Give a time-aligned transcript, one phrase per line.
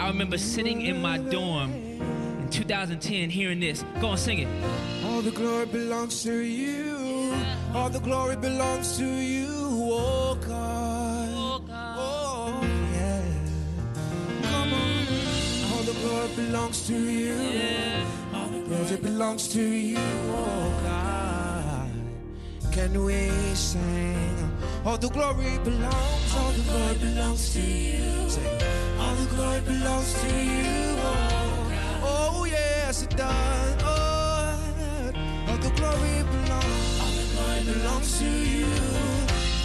[0.00, 3.84] I remember sitting in my dorm in 2010 hearing this.
[4.00, 4.48] Go on, sing it.
[5.04, 7.34] All the glory belongs to you.
[7.74, 11.28] All the glory belongs to you, oh God.
[11.34, 11.62] Oh,
[11.98, 12.60] oh
[12.94, 13.22] yeah.
[14.42, 15.70] Come on.
[15.70, 17.36] All the glory belongs to you.
[18.32, 21.90] All the glory belongs to you, oh God.
[22.72, 24.50] Can we sing?
[24.86, 28.30] All the glory belongs, all the glory belongs to you.
[28.30, 32.00] Say, all the glory belongs to you, oh God.
[32.04, 33.82] Oh, yes, it does.
[33.82, 35.10] Oh,
[35.48, 38.66] all the glory belongs, all the glory belongs to you.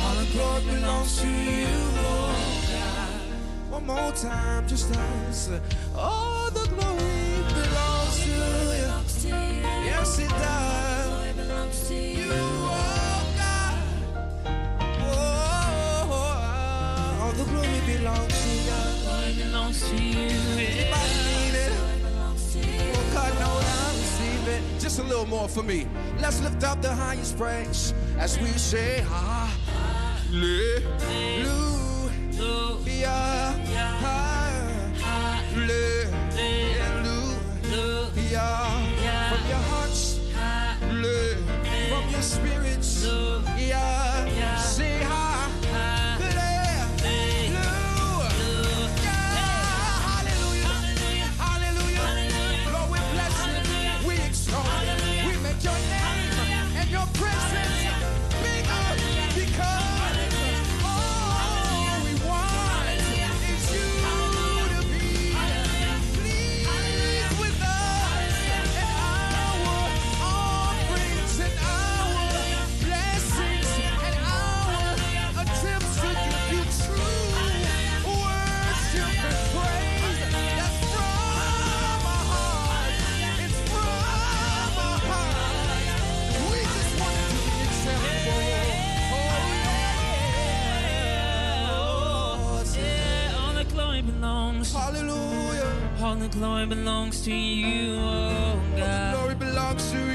[0.01, 3.71] All the glory belongs to you, oh God.
[3.71, 5.51] One more time, just us.
[5.95, 8.31] All the glory belongs to
[9.29, 9.37] you.
[9.85, 11.89] Yes, it does.
[11.89, 13.77] To You, oh God.
[14.87, 18.54] Oh, oh, oh, oh, all the glory belongs to you.
[19.65, 20.27] Belongs to you.
[20.55, 21.71] Need it?
[23.13, 24.61] God knows I receive it.
[24.79, 25.87] Just a little more for me.
[26.19, 30.81] Let's lift up the highest praise as we say, Hallelujah.
[35.41, 36.05] Hallelujah.
[39.29, 40.19] From your hearts,
[41.89, 43.05] from your spirits,
[43.57, 44.14] yeah.
[96.35, 99.15] Glory belongs to you, oh God.
[99.15, 100.14] Glory belongs to you.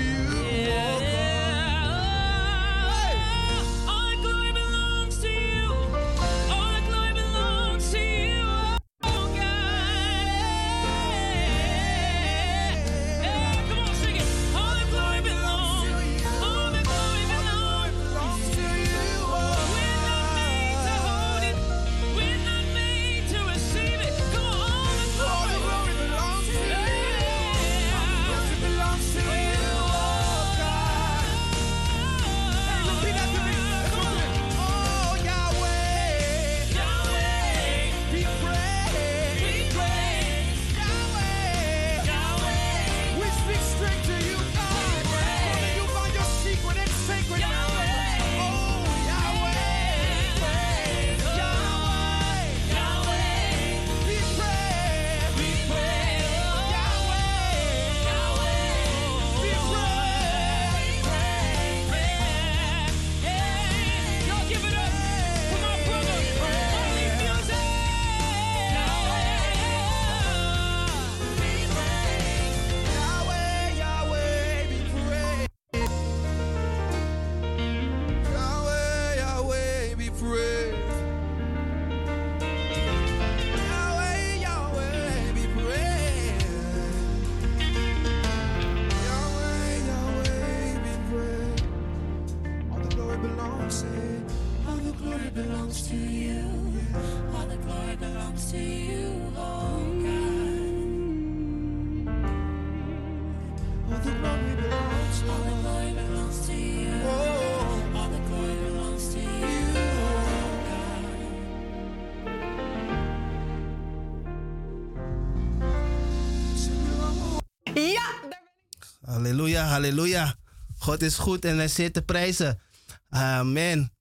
[119.67, 120.37] Halleluja.
[120.79, 122.61] God is goed en hij zit te prijzen.
[123.09, 123.93] Amen.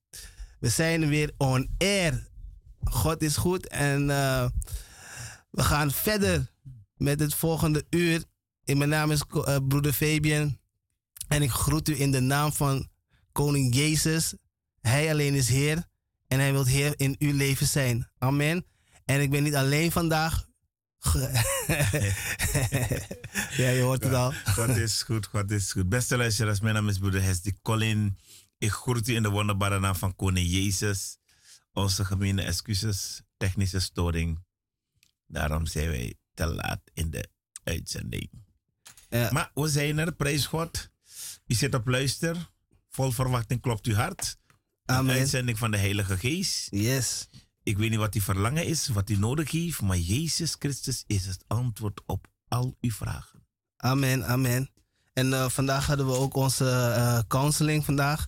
[0.58, 2.28] We zijn weer on air.
[2.84, 4.46] God is goed en eh,
[5.50, 6.50] we gaan verder
[6.96, 8.24] met het volgende uur.
[8.64, 10.58] En mijn naam is eh, broeder Fabian
[11.28, 12.88] en ik groet u in de naam van
[13.32, 14.34] Koning Jezus.
[14.80, 15.84] Hij alleen is Heer
[16.26, 18.10] en hij wil Heer in uw leven zijn.
[18.18, 18.66] Amen.
[19.04, 20.48] En ik ben niet alleen vandaag.
[23.60, 24.32] ja, je hoort het al.
[24.32, 25.88] God is goed, God is goed.
[25.88, 28.18] Beste luisteraars, mijn naam is broeder Hesdy Colin.
[28.58, 31.18] Ik groet u in de wonderbare naam van Koning Jezus.
[31.72, 34.44] Onze gemene excuses, technische storing.
[35.26, 37.28] Daarom zijn wij te laat in de
[37.64, 38.30] uitzending.
[39.10, 40.90] Maar we zijn er, prijs God.
[41.46, 42.36] U zit op luister.
[42.90, 44.38] Vol verwachting klopt uw hart.
[44.84, 45.14] Een Amen.
[45.14, 46.66] uitzending van de Heilige Geest.
[46.70, 47.28] Yes.
[47.62, 51.26] Ik weet niet wat die verlangen is, wat hij nodig heeft, maar Jezus Christus is
[51.26, 53.44] het antwoord op al uw vragen.
[53.76, 54.70] Amen, amen.
[55.12, 58.26] En eh, vandaag hadden we ook onze eh, counseling vandaag.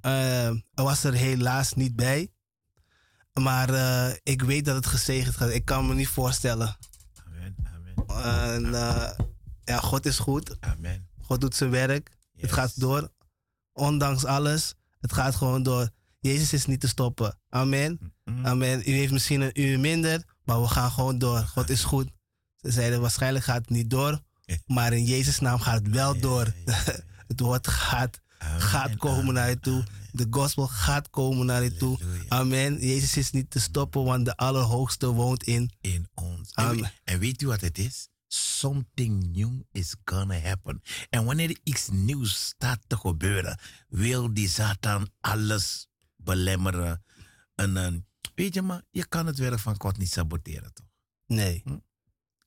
[0.00, 2.32] Er was er helaas niet bij.
[3.32, 3.68] Maar
[4.22, 5.50] ik weet dat het gezegend gaat.
[5.50, 6.76] Ik kan me niet voorstellen.
[7.26, 7.56] Amen,
[8.06, 8.70] amen, En,
[9.64, 10.60] ja, God is goed.
[10.60, 11.08] amen.
[11.20, 12.10] God doet zijn werk.
[12.36, 13.12] Het gaat door.
[13.72, 14.74] Ondanks alles.
[15.00, 15.90] Het gaat gewoon door.
[16.20, 17.38] Jezus is niet te stoppen.
[17.48, 18.14] Amen.
[18.24, 18.46] Mm.
[18.46, 18.78] Amen.
[18.86, 21.38] U heeft misschien een uur minder, maar we gaan gewoon door.
[21.38, 22.10] God is goed.
[22.56, 24.20] Ze zeiden waarschijnlijk gaat het niet door,
[24.66, 26.54] maar in Jezus' naam gaat het wel door.
[27.30, 28.20] Het woord gaat,
[28.58, 29.84] gaat komen naar je toe.
[30.12, 31.98] De gospel gaat komen naar je toe.
[32.28, 32.86] Amen.
[32.86, 35.70] Jezus is niet te stoppen, want de Allerhoogste woont in.
[35.80, 36.50] In ons.
[36.52, 36.80] En, Amen.
[36.82, 38.08] we- en weet u wat het is?
[38.28, 40.82] Something new is gonna happen.
[41.10, 43.58] En wanneer er iets nieuws staat te gebeuren,
[43.88, 45.88] wil die Satan alles
[46.22, 47.04] belemmeren.
[47.54, 50.86] En, dan weet je maar, je kan het werk van God niet saboteren, toch?
[51.26, 51.62] Nee.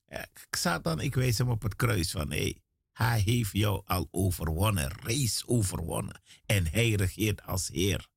[0.06, 2.54] Ja, Satan, ik wijs hem op het kruis van hé,
[2.94, 6.22] hij heeft jou al overwonnen, reeds overwonnen.
[6.46, 8.08] En hij regeert als Heer.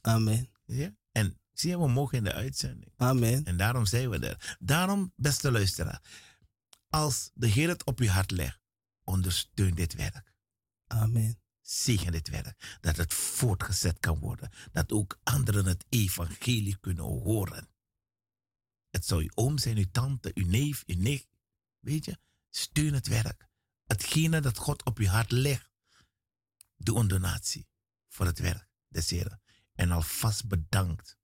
[0.00, 0.50] Amen.
[0.64, 0.96] Ja?
[1.12, 2.92] En zie je, we mogen in de uitzending.
[2.96, 3.44] Amen.
[3.44, 4.56] En daarom zijn we er.
[4.58, 6.02] Daarom, beste luisteraar,
[6.88, 8.60] als de Heer het op je hart legt,
[9.04, 10.32] ondersteun dit werk.
[10.86, 11.40] Amen.
[11.68, 12.78] Zegen dit werk.
[12.80, 14.50] Dat het voortgezet kan worden.
[14.72, 17.68] Dat ook anderen het evangelie kunnen horen.
[18.90, 21.28] Het zou uw oom zijn, uw tante, uw neef, uw nicht.
[21.78, 22.18] Weet je,
[22.50, 23.48] steun het werk.
[23.86, 25.70] Hetgene dat God op je hart legt.
[26.76, 27.68] Doe een donatie
[28.08, 29.40] voor het werk des Heren.
[29.74, 31.18] En alvast bedankt.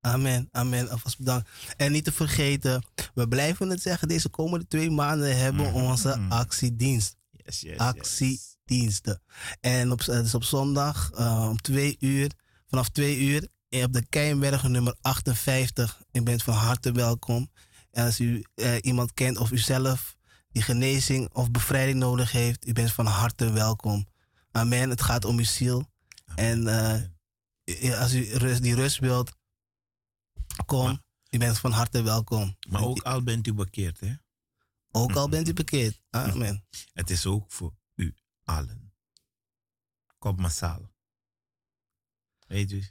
[0.00, 0.88] Amen, amen.
[0.88, 1.50] Alvast bedankt.
[1.76, 2.84] En niet te vergeten,
[3.14, 7.16] we blijven het zeggen, deze komende twee maanden hebben we Mhm, onze actiedienst.
[7.30, 8.58] Yes, yes, yes.
[8.70, 9.22] Actiediensten.
[9.60, 12.30] En op, is op zondag eh, om twee uur,
[12.68, 16.02] vanaf twee uur, eh, op de Keienbergen nummer 58.
[16.12, 17.50] U bent van harte welkom.
[17.90, 20.16] En als u eh, iemand kent of u zelf
[20.52, 24.06] die genezing of bevrijding nodig heeft, u bent van harte welkom.
[24.52, 24.90] Amen.
[24.90, 25.84] Het gaat om uw ziel.
[26.34, 26.66] En
[27.98, 29.32] als u rust, die rust wilt,
[30.66, 30.84] kom.
[30.84, 32.56] Maar- u bent van harte welkom.
[32.68, 34.14] Maar ook al bent u bekeerd, hè?
[34.90, 36.00] Ook al bent u bekeerd.
[36.10, 36.64] Amen.
[36.92, 37.78] Het is ook voor
[38.50, 38.92] allen.
[40.18, 40.90] Kom massaal.
[42.46, 42.90] Weet u?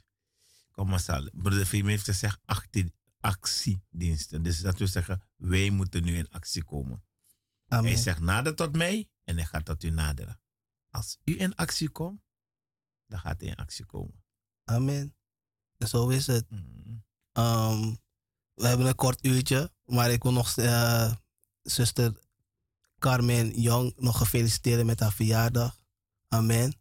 [0.70, 1.28] Kom massaal.
[1.32, 4.42] Broeder Fiem heeft gezegd actie, actiediensten.
[4.42, 7.04] Dus dat wil zeggen, wij moeten nu in actie komen.
[7.66, 7.98] Hij Amen.
[7.98, 10.40] zegt nader tot mij en hij gaat tot u naderen.
[10.90, 12.22] Als u in actie komt,
[13.06, 14.24] dan gaat hij in actie komen.
[14.64, 15.16] Amen.
[15.78, 16.50] En zo is het.
[16.50, 17.04] Mm.
[17.32, 17.94] Ehm,
[18.54, 21.14] we hebben een kort uurtje, maar ik wil nog eh,
[21.62, 22.29] zuster
[23.00, 25.78] Carmen Jong nog gefeliciteren met haar verjaardag.
[26.28, 26.74] Amen.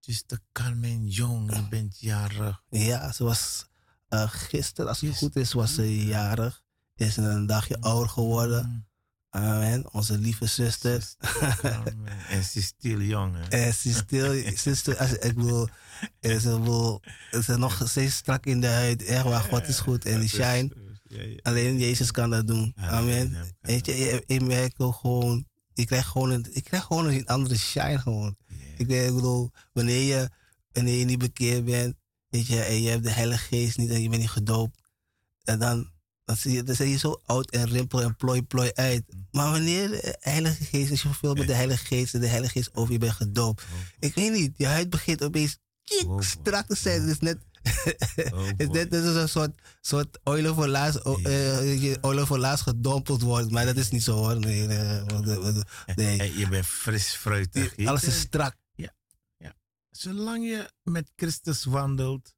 [0.00, 2.62] Zuster Carmen Jong, je bent jarig.
[2.70, 3.68] Ja, ze was
[4.08, 5.18] eh, gisteren, als het Yes.
[5.18, 6.62] goed is, was ze jarig.
[6.96, 8.66] Is een dagje ouder geworden.
[8.68, 8.88] Mm.
[9.30, 9.92] Amen.
[9.92, 11.14] Onze lieve zuster.
[12.28, 13.36] En ze is still jong?
[13.48, 15.68] En ze is stil, zuster, als, ik bedoel,
[16.20, 19.04] ze, wil, ze is nog steeds strak in de huid.
[19.04, 20.04] Echt waar, God is goed.
[20.04, 20.70] En die shine.
[21.42, 22.72] Alleen Jezus kan dat doen.
[22.76, 23.36] Amen.
[23.60, 27.98] Weet je, ik merk gewoon, ik krijg gewoon een, ik krijg gewoon een andere shine
[27.98, 28.36] gewoon.
[28.76, 30.30] Ik, weet, ik bedoel, wanneer je,
[30.72, 31.94] wanneer je niet bekeerd bent,
[32.28, 34.78] weet je, en je hebt de Heilige Geest niet en je bent niet gedoopt,
[35.44, 35.90] en dan,
[36.24, 39.04] dan, zie je, dan zie je zo oud en rimpel en plooi plooi uit.
[39.30, 42.52] Maar wanneer de Heilige Geest, als je vervult met de Heilige Geest en de Heilige
[42.52, 43.62] Geest over je bent gedoopt,
[43.98, 45.58] ik weet niet, je huid begint opeens
[46.06, 46.22] boy.
[46.22, 47.00] strak te zijn.
[47.00, 47.38] Het is net,
[48.32, 52.62] Oh, het is een soort, soort olie voor laatst, o- eh, je olie voor laatst
[52.64, 53.50] gedompeld wordt.
[53.50, 54.38] Maar dat is niet zo hoor.
[54.38, 57.76] Nee, nee, eh, je bent fris fruitig.
[57.76, 58.06] weet Alles je?
[58.06, 58.56] is strak.
[59.90, 62.34] Zolang je met Christus wandelt,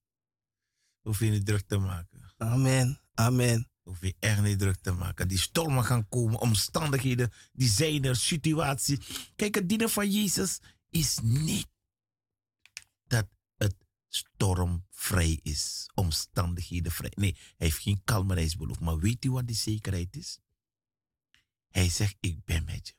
[1.00, 2.32] hoef je niet druk te maken.
[2.36, 3.00] Amen.
[3.14, 3.70] Amen.
[3.82, 5.28] Hoef je echt niet druk te maken.
[5.28, 9.00] Die stormen gaan komen, omstandigheden, die zijn er, situatie.
[9.36, 10.58] Kijk, het dienen van Jezus
[10.90, 11.68] is niet
[13.06, 13.26] dat
[13.56, 13.74] het
[15.02, 17.12] stormvrij is, omstandigheden vrij.
[17.14, 18.80] Nee, hij heeft geen kalmerij beloofd.
[18.80, 20.38] Maar weet u wat die zekerheid is?
[21.68, 22.94] Hij zegt, ik ben met je.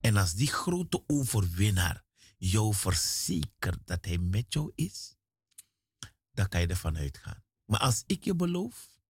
[0.00, 2.04] En als die grote overwinnaar
[2.38, 5.16] jou verzekert dat hij met jou is,
[6.30, 7.44] dan kan je ervan uitgaan.
[7.64, 9.00] Maar als ik je beloof,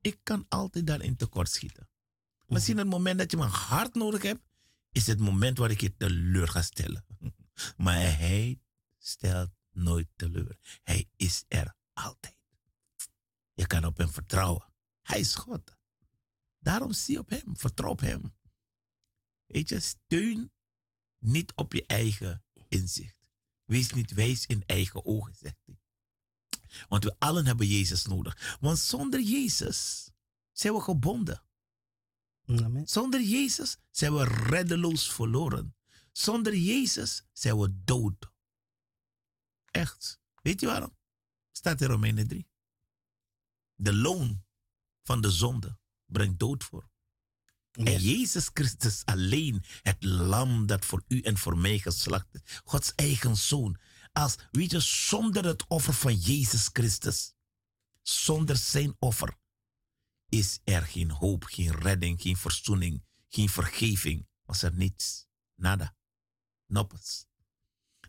[0.00, 1.88] ik kan altijd daarin tekortschieten.
[2.46, 4.42] Misschien het moment dat je mijn hart nodig hebt,
[4.92, 7.04] is het moment waar ik je teleur ga stellen.
[7.76, 8.60] Maar hij
[8.98, 10.58] stelt nooit teleur.
[10.82, 12.36] Hij is er altijd.
[13.54, 14.72] Je kan op hem vertrouwen.
[15.02, 15.76] Hij is God.
[16.58, 18.34] Daarom zie op hem, vertrouw op hem.
[19.46, 20.52] Weet je, steun
[21.18, 23.16] niet op je eigen inzicht.
[23.64, 25.78] Wees niet wijs in eigen ogen, zegt hij.
[26.88, 28.56] Want we allen hebben Jezus nodig.
[28.60, 30.10] Want zonder Jezus
[30.52, 31.44] zijn we gebonden.
[32.46, 32.88] Amen.
[32.88, 35.74] Zonder Jezus zijn we reddeloos verloren.
[36.12, 38.29] Zonder Jezus zijn we dood.
[39.70, 40.20] Echt.
[40.42, 40.96] Weet je waarom?
[41.52, 42.48] Staat in Romeinen 3.
[43.74, 44.44] De loon
[45.02, 46.88] van de zonde brengt dood voor.
[47.70, 52.60] En Jezus Christus alleen, het lam dat voor u en voor mij geslacht is.
[52.64, 53.80] Gods eigen zoon.
[54.12, 57.34] Als, weet je, zonder het offer van Jezus Christus,
[58.02, 59.38] zonder zijn offer,
[60.28, 64.28] is er geen hoop, geen redding, geen verzoening, geen vergeving.
[64.42, 65.26] Was er niets.
[65.54, 65.96] Nada.
[66.66, 67.26] Noppes.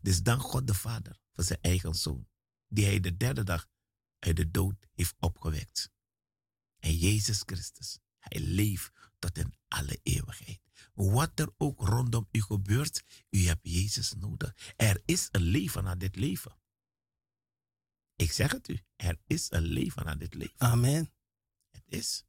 [0.02, 2.28] Dus dank God de Vader voor zijn eigen zoon,
[2.68, 3.70] die hij de derde dag
[4.20, 5.92] uit de dood heeft opgewekt.
[6.80, 10.62] En Jezus Christus, hij leeft tot in alle eeuwigheid.
[10.94, 14.74] Wat er ook rondom u gebeurt, u hebt Jezus nodig.
[14.76, 16.60] Er is een leven aan dit leven.
[18.16, 20.60] Ik zeg het u, er is een leven aan dit leven.
[20.60, 21.14] Amen.
[21.70, 22.24] Het is.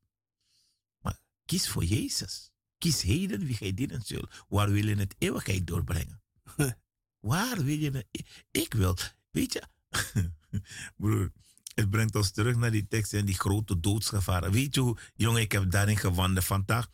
[0.99, 2.51] Maar kies voor Jezus.
[2.79, 4.45] Kies heden wie gij dienen zult.
[4.49, 6.23] Waar wil je het eeuwigheid doorbrengen?
[7.23, 8.07] Waar wil je het?
[8.51, 8.97] Ik wil,
[9.31, 9.63] weet je,
[10.97, 11.33] broer,
[11.75, 14.53] het brengt ons terug naar die tekst en die grote doodsgevaren.
[14.53, 16.89] Weet je hoe, jongen, ik heb daarin gewandeld vandaag.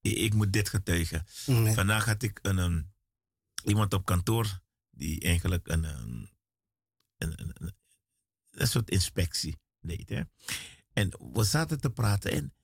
[0.00, 1.24] Ik, ik moet dit getuigen.
[1.74, 2.82] Vandaag had ik een, ehm,
[3.64, 6.24] iemand op kantoor die eigenlijk een, ehm,
[7.16, 7.74] een, een, een,
[8.50, 10.08] een soort inspectie deed.
[10.08, 10.22] Hè?
[10.92, 12.54] En we zaten te praten en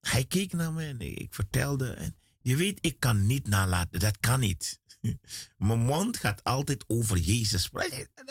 [0.00, 1.92] hij keek naar me en ik, ik vertelde.
[1.92, 4.00] En je weet, ik kan niet nalaten.
[4.00, 4.80] Dat kan niet.
[5.56, 7.70] Mijn mond gaat altijd over Jezus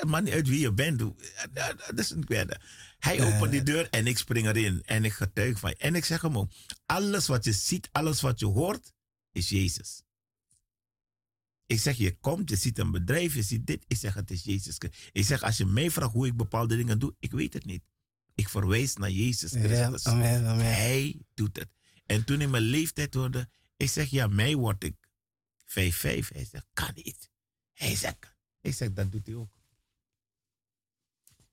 [0.06, 1.00] maakt niet uit wie je bent.
[1.00, 2.60] Dat is een kwerde.
[3.00, 4.82] Hij opent die deur en ik spring erin.
[4.86, 5.76] En ik getuig van je.
[5.76, 6.52] En ik zeg hem ook,
[6.86, 8.94] alles wat je ziet, alles wat je hoort,
[9.32, 10.02] is Jezus.
[11.66, 13.84] Ik zeg, je komt, je ziet een bedrijf, je ziet dit.
[13.88, 14.78] Ik zeg, het is Jezus.
[15.12, 17.84] Ik zeg, als je mij vraagt hoe ik bepaalde dingen doe, ik weet het niet.
[18.36, 20.76] Ik verwijs naar Jezus Ja, amen, amen.
[20.76, 21.70] Hij doet het.
[22.06, 24.96] En toen ik mijn leeftijd hoorde, ik zeg, ja, mij word ik
[25.66, 25.74] 5-5.
[25.74, 27.30] Hij zegt, kan niet.
[27.74, 29.54] Hij zegt, ik zeg, dat doet hij ook.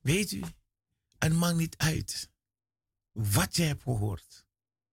[0.01, 0.43] Weet u,
[1.19, 2.31] het maakt niet uit
[3.13, 4.47] wat je hebt gehoord.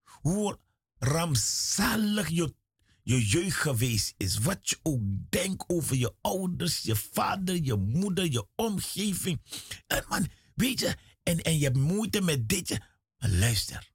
[0.04, 0.60] Hoe
[0.98, 2.56] rampzalig je,
[3.02, 4.38] je jeugd geweest is.
[4.38, 9.42] Wat je ook denkt over je ouders, je vader, je moeder, je omgeving.
[9.88, 12.68] En man, weet je, en, en je hebt moeite met dit.
[12.68, 12.82] je-
[13.18, 13.92] Maar luister,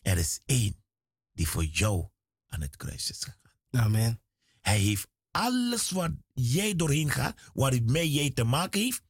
[0.00, 0.84] er is één
[1.32, 2.08] die voor jou
[2.46, 3.40] aan het kruis is gegaan.
[3.70, 4.22] Amen.
[4.62, 9.02] Hij heeft alles waar jij doorheen gaat, waarmee jij te maken heeft,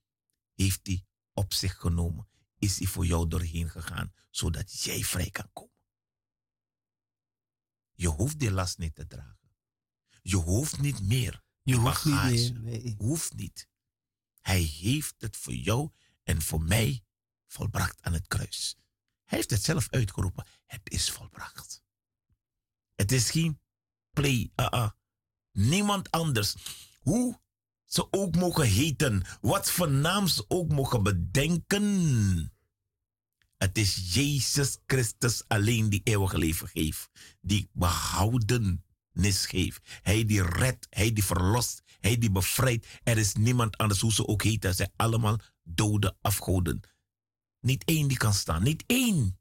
[0.55, 2.29] heeft hij op zich genomen.
[2.59, 5.71] Is hij voor jou doorheen gegaan, zodat jij vrij kan komen.
[7.95, 9.51] Je hoeft die last niet te dragen.
[10.23, 11.43] Je hoeft niet meer.
[11.63, 12.61] Je hoeft niet meer.
[12.61, 12.95] Nee.
[12.99, 13.69] Hoeft niet.
[14.41, 15.91] Hij heeft het voor jou
[16.23, 17.05] en voor mij
[17.47, 18.77] volbracht aan het kruis.
[19.25, 20.47] Hij heeft het zelf uitgeroepen.
[20.67, 21.83] Het is volbracht.
[22.95, 23.61] Het is geen
[24.11, 24.53] play.
[24.57, 24.91] uh-uh.
[25.53, 26.55] Niemand anders.
[27.01, 27.41] Hoe
[27.93, 29.23] ze ook mogen heten.
[29.41, 32.53] Wat voor naam ze ook mogen bedenken.
[33.57, 37.11] Het is Jezus Christus alleen die eeuwige leven geeft.
[37.41, 40.01] Die behoudenis geeft.
[40.03, 42.87] Hij die redt, hij die verlost, hij die bevrijdt.
[43.03, 44.71] Er is niemand anders hoe ze ook heten.
[44.71, 46.81] Ze zijn allemaal dode afgoden.
[47.61, 48.63] Niet één die kan staan.
[48.63, 49.41] Niet één.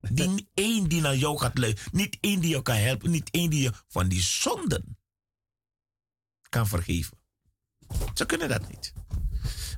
[0.00, 1.96] Die, niet één die naar jou gaat luisteren.
[1.96, 3.10] Niet één die je kan helpen.
[3.10, 4.98] Niet één die je van die zonden
[6.54, 7.18] kan vergeven.
[8.14, 8.92] Ze kunnen dat niet.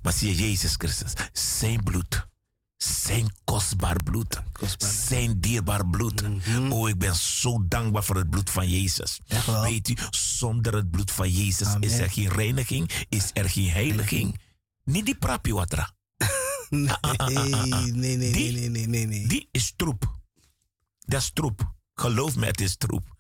[0.02, 2.26] Maar zie je Jezus Christus, zijn bloed,
[2.76, 4.90] zijn kostbaar bloed, Kostbaar.
[4.90, 6.22] zijn dierbaar bloed.
[6.70, 9.20] Oh, ik ben zo dankbaar voor het bloed van Jezus.
[9.62, 11.82] Weet u, zonder het bloed van Jezus Amen.
[11.88, 14.40] is er geen reiniging, is er geen heiliging.
[14.84, 15.94] Niet die prapi watra.
[16.70, 16.88] Nee,
[17.30, 19.26] nee, nee, nee, Die- nee, nee, nee, nee.
[19.28, 20.18] Die is troep.
[20.98, 21.74] Dat is troep.
[21.94, 23.16] Geloof me, het is troep.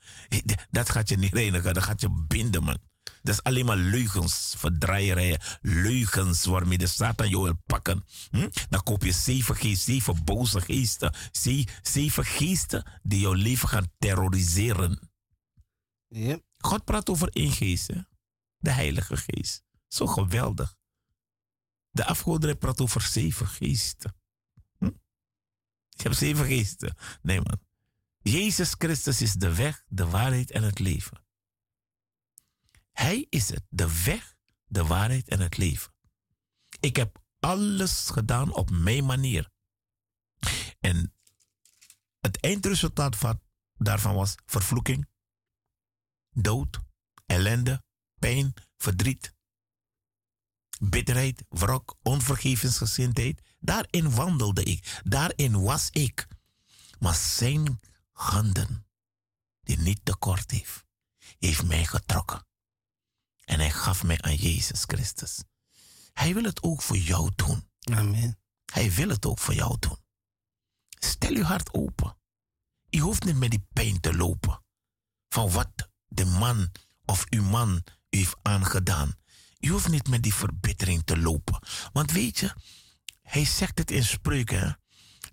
[0.70, 2.78] Dat gaat je niet reinigen, dat gaat je binden, man.
[3.26, 8.04] Dat is alleen maar leugens, verdraaierijen, leugens waarmee de Satan jou wil pakken.
[8.30, 8.48] Hm?
[8.68, 11.14] Dan koop je zeven, geest, zeven boze geesten.
[11.32, 15.10] Ze- Zeven geesten die jouw leven gaan terroriseren.
[16.08, 16.38] Ja.
[16.58, 18.00] God praat over één geest, hè?
[18.58, 19.64] de Heilige Geest.
[19.88, 20.76] Zo geweldig.
[21.90, 24.14] De afgoderij praat over zeven geesten.
[24.78, 24.90] Hm?
[25.88, 26.96] Je hebt zeven geesten.
[27.22, 27.60] Nee, man.
[28.18, 31.24] Jezus Christus is de weg, de waarheid en het leven.
[32.96, 34.36] Hij is het, de weg,
[34.66, 35.92] de waarheid en het leven.
[36.80, 39.50] Ik heb alles gedaan op mijn manier.
[40.80, 41.14] En
[42.20, 43.40] het eindresultaat van,
[43.74, 45.08] daarvan was vervloeking,
[46.30, 46.78] dood,
[47.26, 47.82] ellende,
[48.18, 49.34] pijn, verdriet,
[50.80, 53.42] bitterheid, wrok, onvergevensgezindheid.
[53.58, 56.26] Daarin wandelde ik, daarin was ik.
[56.98, 57.80] Maar zijn
[58.12, 58.86] handen,
[59.60, 60.84] die niet tekort heeft,
[61.38, 62.46] heeft mij getrokken.
[63.46, 65.42] En hij gaf mij aan Jezus Christus.
[66.12, 67.68] Hij wil het ook voor jou doen.
[67.92, 68.38] Amen.
[68.72, 69.98] Hij wil het ook voor jou doen.
[70.98, 72.16] Stel je hart open.
[72.88, 74.64] Je hoeft niet met die pijn te lopen.
[75.28, 75.68] Van wat
[76.06, 76.72] de man
[77.04, 79.14] of uw man u heeft aangedaan.
[79.58, 81.62] Je hoeft niet met die verbittering te lopen.
[81.92, 82.54] Want weet je,
[83.22, 84.60] hij zegt het in spreuken.
[84.60, 84.72] hè?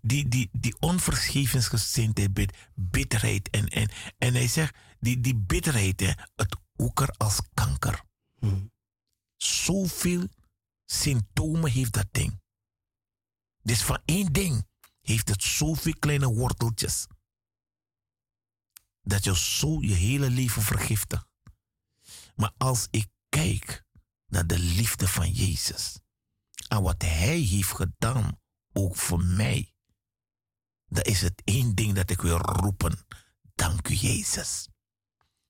[0.02, 3.50] Die, die, die onvergevensgezindheid, bit- bitterheid.
[3.50, 8.04] En, en, en hij zegt, die, die bitterheid, hè, het oeker als kanker.
[8.40, 8.68] Hm.
[9.36, 10.28] Zoveel
[10.86, 12.42] symptomen heeft dat ding.
[13.62, 14.68] Dus van één ding
[15.02, 17.08] heeft het zoveel kleine worteltjes.
[19.02, 21.28] Dat je zo je hele leven vergiftigt.
[22.36, 23.86] Maar als ik kijk
[24.26, 26.00] naar de liefde van Jezus.
[26.68, 28.40] En wat Hij heeft gedaan,
[28.74, 29.74] ook voor mij.
[30.86, 33.06] Dan is het één ding dat ik wil roepen.
[33.56, 34.68] Dank u Jezus.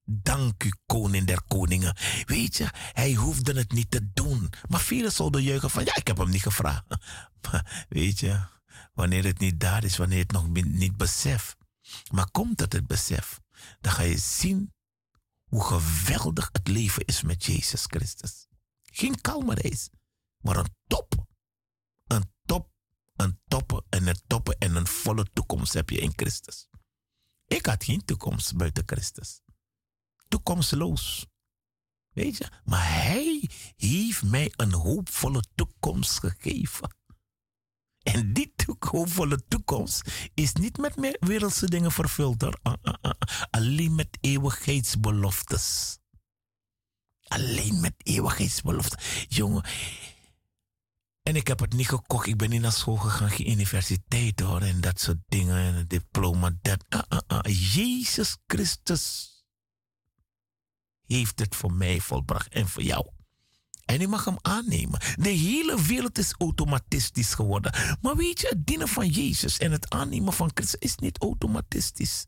[0.05, 1.97] Dank u, koning der koningen.
[2.25, 4.49] Weet je, hij hoefde het niet te doen.
[4.69, 6.85] Maar velen zouden juichen van, ja, ik heb hem niet gevraagd.
[7.51, 8.47] Maar weet je,
[8.93, 11.55] wanneer het niet daar is, wanneer het nog niet beseft.
[12.11, 13.39] Maar komt het het besef,
[13.81, 14.73] dan ga je zien
[15.43, 18.47] hoe geweldig het leven is met Jezus Christus.
[18.83, 19.89] Geen kalme reis,
[20.37, 21.25] maar een top.
[22.03, 22.69] Een top,
[23.15, 26.67] een toppen en een toppen en een volle toekomst heb je in Christus.
[27.45, 29.42] Ik had geen toekomst buiten Christus
[30.33, 31.25] toekomstloos.
[32.09, 32.47] Weet je?
[32.63, 36.95] Maar hij heeft mij een hoopvolle toekomst gegeven.
[38.03, 42.43] En die hoopvolle toekomst is niet met meer wereldse dingen vervuld.
[42.43, 43.11] Ah, ah, ah.
[43.49, 45.97] Alleen met eeuwigheidsbeloftes.
[47.23, 49.25] Alleen met eeuwigheidsbeloftes.
[49.29, 49.63] Jongen.
[51.23, 52.27] En ik heb het niet gekocht.
[52.27, 54.61] Ik ben niet naar school gegaan, geen universiteit hoor.
[54.61, 55.57] En dat soort dingen.
[55.57, 56.51] En een diploma.
[56.61, 56.85] Dat.
[57.73, 59.32] Jezus Christus
[61.07, 63.07] heeft het voor mij volbracht en voor jou.
[63.85, 64.99] En je mag hem aannemen.
[65.15, 67.97] De hele wereld is automatistisch geworden.
[68.01, 72.25] Maar weet je, het dienen van Jezus en het aannemen van Christus is niet automatistisch.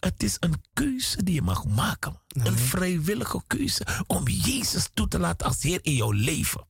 [0.00, 2.20] Het is een keuze die je mag maken.
[2.28, 6.66] Een vrijwillige keuze om Jezus toe te laten als Heer in jouw leven.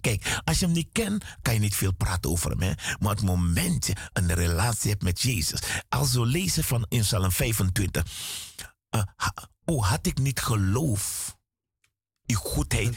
[0.00, 2.60] Kijk, als je hem niet kent, kan je niet veel praten over hem.
[2.62, 2.72] Hè?
[2.98, 5.60] Maar het moment je een relatie hebt met Jezus.
[5.88, 8.04] Als we lezen van in Psalm 25.
[8.90, 11.34] eh, ha- oh, had ik niet geloof.
[12.26, 12.96] In goedheid.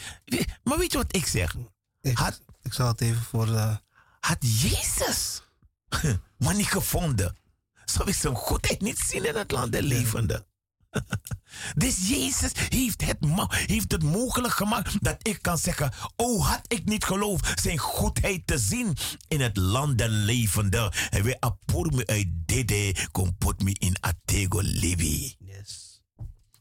[0.62, 1.56] Maar weet je wat ik zeg?
[2.00, 3.54] Ik, Had, ik zal het even voor...
[3.54, 3.76] eh,
[4.20, 5.42] had Jezus
[6.38, 7.36] maar niet gevonden.
[7.84, 10.44] Zou ik zijn goedheid niet zien in het land der levenden.
[11.76, 13.16] Dus Jezus heeft het,
[13.50, 18.46] heeft het mogelijk gemaakt dat ik kan zeggen: Oh, had ik niet geloof zijn goedheid
[18.46, 18.96] te zien
[19.28, 20.92] in het land der levenden.
[20.92, 25.36] Hij wil apur me uit dede, kom put me in atego libi.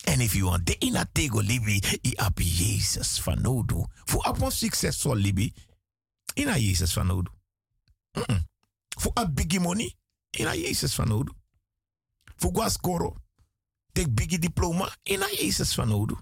[0.03, 3.85] En if you want de in atego libi, i ap Jezus van nodu.
[4.03, 5.53] Voor apon succesvol libi,
[6.33, 7.31] ina Jezus van nodu.
[8.11, 8.47] Mm-mm.
[8.97, 9.95] Voor a biggie money,
[10.29, 11.31] ina Jezus van nodu.
[12.35, 13.15] Voor guascoro,
[13.91, 16.15] tek biggie diploma, ina Jezus van nodu.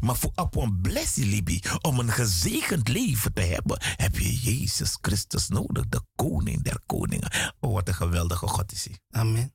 [0.00, 5.48] Maar voor apon blessie libi, om een gezegend leven te hebben, heb je Jezus Christus
[5.48, 7.54] nodig, de koning der koningen.
[7.60, 8.98] Oh, wat een geweldige God is hij.
[9.10, 9.54] Amen.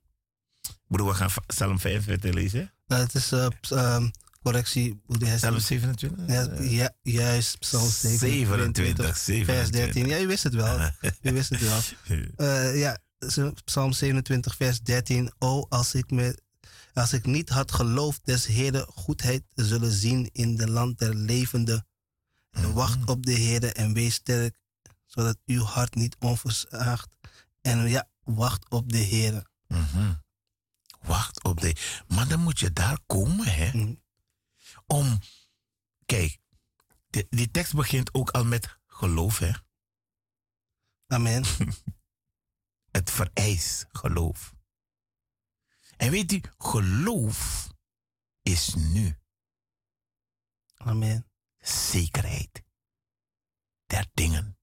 [0.88, 2.74] Broer, we gaan Psalm 45 lezen.
[2.90, 4.10] Eh, het is ehm,
[4.42, 5.02] correctie.
[5.36, 6.28] Psalm 27?
[6.28, 10.08] ja, ja, juist, Psalm 27, 27, vers 13.
[10.08, 10.80] Ja, u wist het wel.
[11.22, 11.80] U wist het wel.
[12.36, 12.98] Eh, ja,
[13.64, 15.32] Psalm 27, vers 13.
[15.40, 16.40] O, als ik, me,
[16.94, 21.88] als ik niet had geloofd des Heeren goedheid zullen zien in de land der levenden.
[22.50, 24.60] En wacht op de Heere en wees sterk,
[25.06, 27.10] zodat uw hart niet onversaagt.
[27.62, 29.46] En ja, wacht op de Heere.
[29.68, 30.14] Mhm.
[31.00, 32.04] Wacht op de.
[32.08, 33.78] Maar dan moet je daar komen, hè?
[33.78, 33.96] Mhm.
[34.86, 35.20] Om.
[36.06, 36.40] Kijk,
[37.10, 39.52] die, die tekst begint ook al met geloof, hè?
[41.08, 41.44] Amen.
[42.92, 44.54] Het vereist geloof.
[45.98, 47.70] En weet u, geloof
[48.42, 49.20] is nu
[50.76, 51.30] Amen.
[51.60, 52.64] zekerheid
[53.86, 54.58] der dingen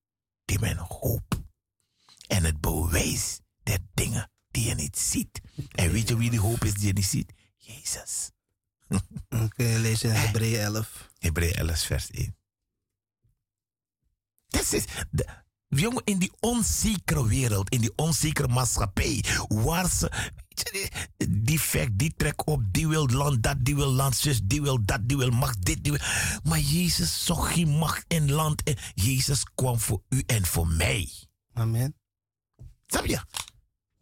[0.44, 1.40] die men hoopt.
[2.26, 5.40] En het bewijs der dingen die je niet ziet.
[5.70, 7.32] En weet je wie die hoop is die je niet ziet?
[7.56, 8.30] Jezus.
[9.56, 11.10] Je lezen in Hebreeën 11.
[11.18, 12.36] Hebreeën 11 vers 1.
[14.46, 20.32] Dat is, de- Jongen, in die onzekere wereld, in die onzekere maatschappij, waar ze.
[21.28, 24.84] Die, vecht, die trek op, die wil land, dat, die wil land, zus, die wil
[24.84, 26.00] dat, die wil macht, dit, die wil.
[26.42, 28.62] Maar Jezus zocht geen macht en land.
[28.62, 31.10] En Jezus kwam voor u en voor mij.
[31.52, 31.94] Amen.
[32.86, 33.20] Snap je?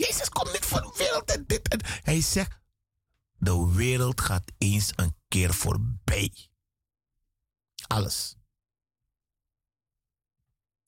[0.07, 1.69] Jezus komt niet voor de wereld en dit.
[1.69, 2.59] En hij zegt,
[3.37, 6.51] de wereld gaat eens een keer voorbij.
[7.87, 8.37] Alles.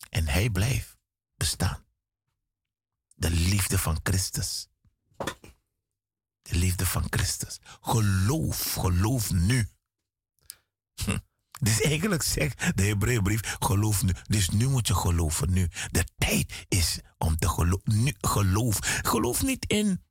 [0.09, 0.97] En hij blijft
[1.35, 1.87] bestaan.
[3.15, 4.69] De liefde van Christus.
[6.43, 7.59] De liefde van Christus.
[7.81, 9.71] Geloof, geloof nu.
[10.95, 11.19] Hm.
[11.61, 14.13] Dus eigenlijk zegt de Hebreeënbrief, geloof nu.
[14.23, 15.69] Dus nu moet je geloven nu.
[15.91, 18.03] De tijd is om te geloven.
[18.03, 18.79] Nu, geloof.
[19.03, 20.05] Geloof niet in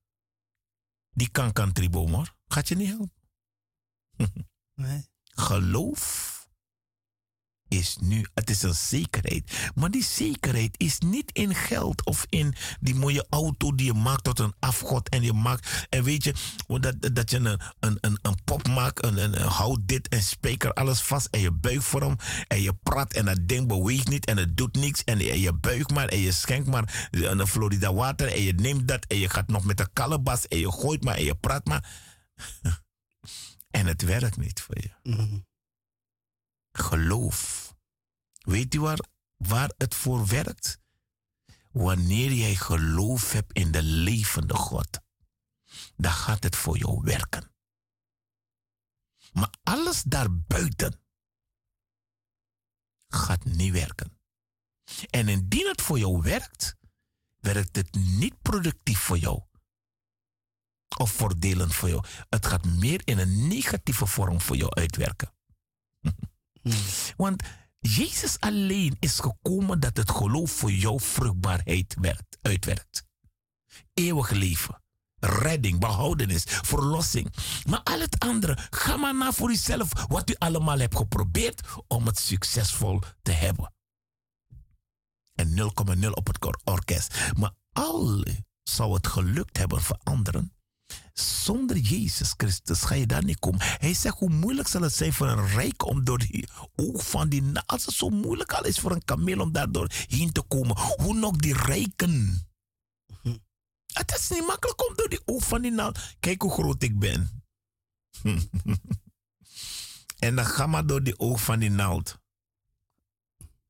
[1.11, 2.35] die kankantriboom hoor.
[2.47, 3.13] Gaat je niet helpen.
[4.75, 5.05] Nee.
[5.23, 6.34] Geloof
[7.67, 9.71] is nu, het is een zekerheid.
[9.75, 14.23] Maar die zekerheid is niet in geld of in die mooie auto die je maakt
[14.23, 15.09] tot een afgod.
[15.09, 16.33] En je maakt, en weet je,
[16.67, 21.01] dat, dat je een, een, een, een pop maakt, een, een, dit en speaker, alles
[21.01, 21.27] vast.
[21.31, 22.15] En je buigt voor hem.
[22.47, 25.03] En je praat en dat ding beweegt niet en het doet niks.
[25.03, 28.27] En je, je buigt maar en je schenkt maar een Florida water.
[28.27, 31.15] En je neemt dat en je gaat nog met de kalebas en je gooit maar
[31.15, 31.83] en je praat maar.
[33.71, 35.11] En het werkt niet voor je.
[35.11, 35.37] Mhm.
[36.77, 37.73] Geloof.
[38.33, 38.99] Weet u waar,
[39.37, 40.79] waar het voor werkt?
[41.71, 44.99] Wanneer jij geloof hebt in de levende God,
[45.95, 47.51] dan gaat het voor jou werken.
[49.31, 51.01] Maar alles daarbuiten
[53.07, 54.19] gaat niet werken.
[55.09, 56.75] En indien het voor jou werkt,
[57.39, 59.43] werkt het niet productief voor jou.
[60.97, 62.05] Of voordelend voor jou.
[62.29, 65.33] Het gaat meer in een negatieve vorm voor jou uitwerken.
[67.15, 67.43] Want
[67.79, 73.05] Jezus alleen is gekomen dat het geloof voor jouw vruchtbaarheid werkt, uitwerkt.
[73.93, 74.81] Eeuwig leven,
[75.19, 77.33] redding, behoudenis, verlossing.
[77.67, 82.05] Maar al het andere, ga maar na voor jezelf wat u allemaal hebt geprobeerd om
[82.05, 83.73] het succesvol te hebben.
[85.35, 87.31] En 0,0 op het or- orkest.
[87.37, 88.23] Maar al
[88.63, 90.54] zou het gelukt hebben voor anderen,
[91.19, 93.59] zonder Jezus Christus ga je daar niet komen.
[93.61, 97.29] Hij zegt hoe moeilijk zal het zijn voor een rijk om door die oog van
[97.29, 97.67] die naald.
[97.67, 100.77] Als het zo moeilijk al is voor een kameel om daar doorheen te komen.
[100.77, 102.47] Hoe nog die rijken.
[103.93, 105.99] Het is niet makkelijk om door die oog van die naald.
[106.19, 107.43] Kijk hoe groot ik ben.
[110.19, 112.19] en dan ga maar door die oog van die naald.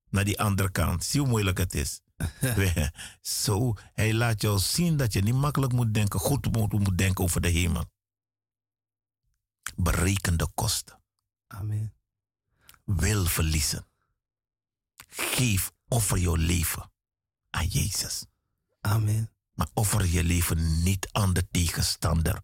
[0.09, 1.03] Naar die andere kant.
[1.03, 2.01] Zie hoe moeilijk het is.
[3.21, 7.23] Zo, hij laat jou zien dat je niet makkelijk moet denken, goed moet, moet denken
[7.23, 7.85] over de hemel.
[9.75, 10.99] Bereken de kosten.
[11.47, 11.93] Amen.
[12.83, 13.87] Wil verliezen.
[15.07, 16.91] Geef, offer jouw leven
[17.49, 18.25] aan Jezus.
[18.81, 19.29] Amen.
[19.53, 22.41] Maar offer je leven niet aan de tegenstander.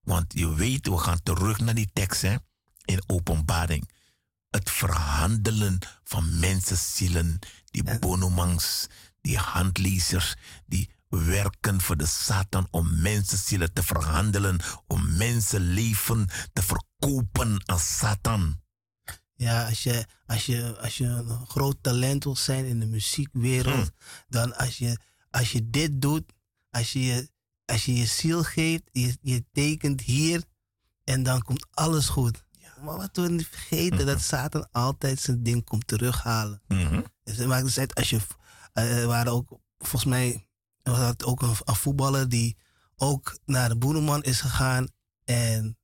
[0.00, 2.36] Want je weet, we gaan terug naar die tekst hè,
[2.84, 3.90] in openbaring.
[4.50, 8.86] Het verhandelen van mensenzielen, die bonomangs,
[9.20, 17.62] die handlezers, die werken voor de Satan om mensenzielen te verhandelen, om mensenleven te verkopen
[17.64, 18.60] aan Satan.
[19.34, 23.90] Ja, als je, als, je, als je een groot talent wil zijn in de muziekwereld,
[24.28, 24.98] dan als je,
[25.30, 26.32] als je dit doet,
[26.70, 27.30] als je je,
[27.64, 30.42] als je, je ziel geeft, je, je tekent hier
[31.04, 32.44] en dan komt alles goed.
[32.84, 36.62] Maar wat we niet vergeten, dat Satan altijd zijn ding komt terughalen.
[37.24, 38.20] Dus het maakt dus uit als je.
[38.72, 40.46] Eh, Er waren ook, volgens mij,
[40.82, 42.56] was dat ook een, een voetballer die
[42.96, 44.88] ook naar de Boeneman is gegaan
[45.24, 45.78] en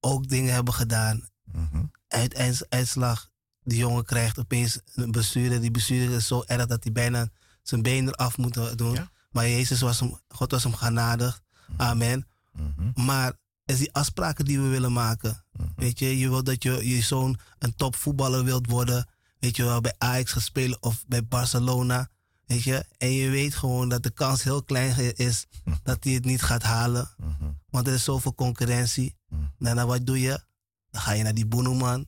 [0.00, 1.28] ook dingen hebben gedaan.
[1.44, 1.84] Mhm.
[2.08, 3.30] Uiteinds- uitslag,
[3.62, 5.60] de jongen krijgt opeens een blessure.
[5.60, 7.28] Die blessure is zo erg dat hij bijna
[7.62, 8.94] zijn been eraf moet doen.
[8.94, 9.10] Ja.
[9.30, 11.40] Maar Jezus was hem, God was hem genadig.
[11.76, 12.26] Amen.
[12.52, 13.04] Mhm.
[13.04, 13.32] Maar
[13.64, 15.44] is die afspraken die we willen maken.
[15.76, 19.08] Weet je, je wilt dat je, je zoon een topvoetballer wilt worden.
[19.38, 22.08] Weet je wel, bij Ajax spelen of bij Barcelona.
[22.46, 25.46] Weet je, en je weet gewoon dat de kans heel klein is
[25.82, 27.10] dat hij het niet gaat halen.
[27.16, 27.50] Mhm.
[27.70, 29.16] Want er is zoveel concurrentie.
[29.58, 30.44] En dan wat doe je?
[30.90, 32.06] Dan ga je naar die boeneman.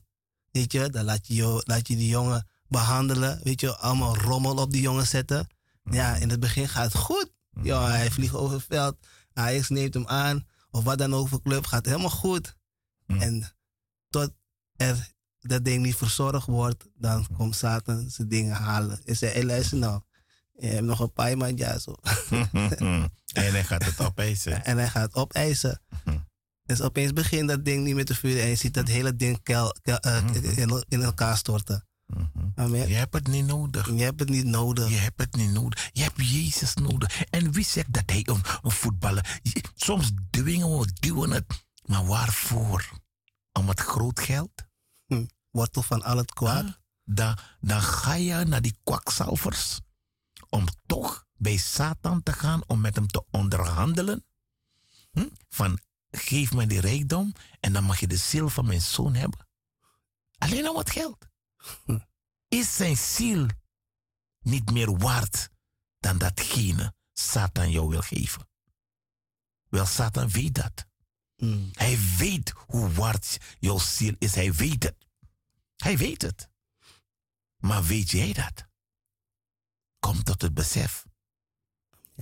[0.51, 3.39] Weet je, dan laat je, je, laat je die jongen behandelen.
[3.43, 5.47] Weet je, allemaal rommel op die jongen zetten.
[5.83, 7.31] Ja, in het begin gaat het goed.
[7.61, 8.97] Ja, hij vliegt over het veld.
[9.33, 10.47] Ajax neemt hem aan.
[10.71, 12.55] Of wat dan ook voor club, gaat helemaal goed.
[13.07, 13.55] En
[14.09, 14.33] tot
[14.75, 19.01] er dat ding niet verzorgd wordt, dan komt Satan zijn dingen halen.
[19.05, 20.01] En zei, hey, luister nou,
[20.57, 21.95] je hebt nog een paar maand ja zo.
[23.33, 24.63] en hij gaat het opeisen.
[24.65, 25.81] En hij gaat opeisen.
[26.65, 29.43] Dus opeens begint dat ding niet meer te vuren en je ziet dat hele ding
[29.43, 30.23] kel, kel- eh,
[30.57, 31.87] in, in elkaar storten.
[32.55, 32.87] Amen.
[32.87, 33.87] Je hebt het niet nodig.
[33.87, 34.89] Je hebt het niet nodig.
[34.89, 35.89] Je hebt het niet nodig.
[35.93, 37.23] Je hebt Jezus nodig.
[37.23, 39.39] En wie zegt dat hij een, een voetballer...
[39.75, 41.45] Soms dwingen we, duwen het.
[41.85, 42.89] Maar waarvoor?
[43.53, 44.51] Om het groot geld?
[45.05, 45.25] Hm.
[45.51, 46.63] Wortel van al het kwaad.
[46.63, 46.73] Huh?
[47.03, 49.79] Dan, dan ga je naar die kwakzalvers.
[50.57, 52.63] Om toch bij Satan te gaan.
[52.67, 54.25] Om met hem te onderhandelen.
[55.11, 55.29] Hm?
[55.49, 55.79] Van
[56.11, 57.33] geef me die rijkdom.
[57.59, 59.47] En dan mag je de ziel van mijn zoon hebben.
[60.37, 61.27] Alleen om het geld.
[62.47, 63.47] Is zijn ziel
[64.39, 65.49] niet meer waard
[65.99, 68.49] dan datgene Satan jou wil geven?
[69.69, 70.87] Wel, Satan weet dat.
[71.35, 71.69] Hm.
[71.71, 74.35] Hij weet hoe waard jouw ziel is.
[74.35, 75.07] Hij weet het.
[75.75, 76.49] Hij weet het.
[77.57, 78.66] Maar weet jij dat?
[80.07, 81.05] Kom tot het besef.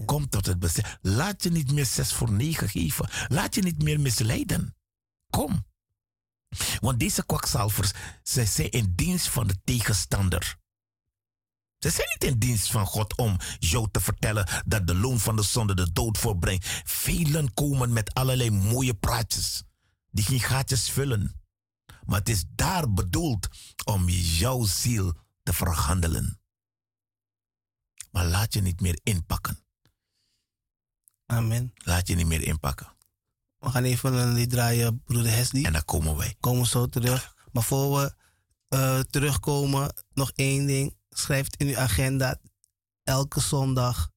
[0.06, 0.98] Kom tot het besef.
[1.02, 3.10] Laat je niet meer 6 voor 9 geven.
[3.28, 4.76] Laat je niet meer misleiden.
[5.30, 5.66] Kom.
[6.80, 7.92] Want deze kwakzalvers,
[8.24, 10.58] zij zijn in dienst van de tegenstander.
[11.80, 15.36] Ze zijn niet in dienst van God om jou te vertellen dat de loon van
[15.36, 16.82] de zonde de dood voorbrengt.
[16.84, 19.64] Velen komen met allerlei mooie praatjes
[20.12, 21.42] die geen gaatjes vullen.
[22.06, 23.48] Maar het is daar bedoeld
[23.84, 26.40] om jouw ziel te verhandelen.
[28.16, 29.60] Maar laat je niet meer inpakken.
[31.26, 31.74] Amen.
[31.76, 32.88] Laat je niet meer inpakken.
[33.60, 35.64] We gaan even een lied draaien, broeder Hesley.
[35.64, 36.36] En dan komen wij.
[36.40, 37.36] Komen zo terug.
[37.52, 38.14] Maar voor we
[38.70, 40.98] uh, terugkomen, nog één ding.
[41.10, 42.40] Schrijf in uw agenda.
[43.04, 44.12] Elke zondag,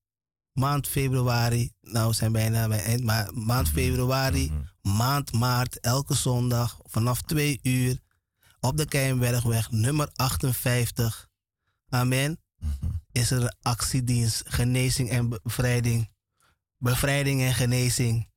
[0.53, 1.73] maand februari.
[1.81, 4.97] Nou, we zijn bijna bij eind, maar maand februari, mm -hmm.
[4.97, 7.99] maand maart, elke zondag vanaf twee uur
[8.61, 11.29] op de Keienbergweg, nummer 58.
[11.89, 12.41] Amen.
[12.61, 13.03] -hmm.
[13.13, 16.11] Is er een actiedienst, genezing en bevrijding.
[16.79, 18.29] Bevrijding en genezing.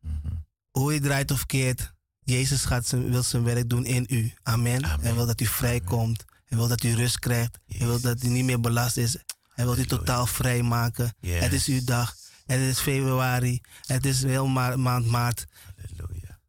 [0.00, 0.44] Mm -hmm.
[0.70, 4.32] Hoe je draait of keert, Jezus gaat zijn, wil zijn werk doen in u.
[4.42, 4.84] Amen.
[4.84, 5.00] Amen.
[5.00, 6.24] Hij wil dat u vrijkomt.
[6.44, 7.58] Hij wil dat u rust krijgt.
[7.66, 9.16] Hij wil dat u niet meer belast is.
[9.54, 11.14] Hij wil u totaal vrij maken.
[11.20, 11.40] Yes.
[11.40, 12.16] Het is uw dag.
[12.46, 13.60] Het is februari.
[13.86, 15.44] Het is heel ma maand maart.
[15.76, 16.40] Halleluja.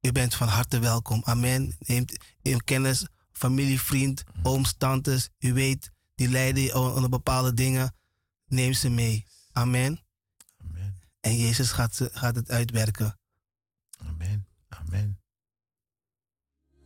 [0.00, 1.22] U bent van harte welkom.
[1.24, 1.76] Amen.
[1.78, 4.40] Neemt in kennis, familie, vriend, mm.
[4.42, 5.28] ooms, tantes.
[5.38, 5.90] U weet,
[6.20, 7.94] die lijden onder bepaalde dingen.
[8.46, 9.26] Neem ze mee.
[9.52, 10.00] Amen.
[10.64, 11.00] Amen.
[11.20, 13.18] En Jezus gaat, ze, gaat het uitwerken.
[13.98, 14.46] Amen.
[14.68, 15.20] Amen.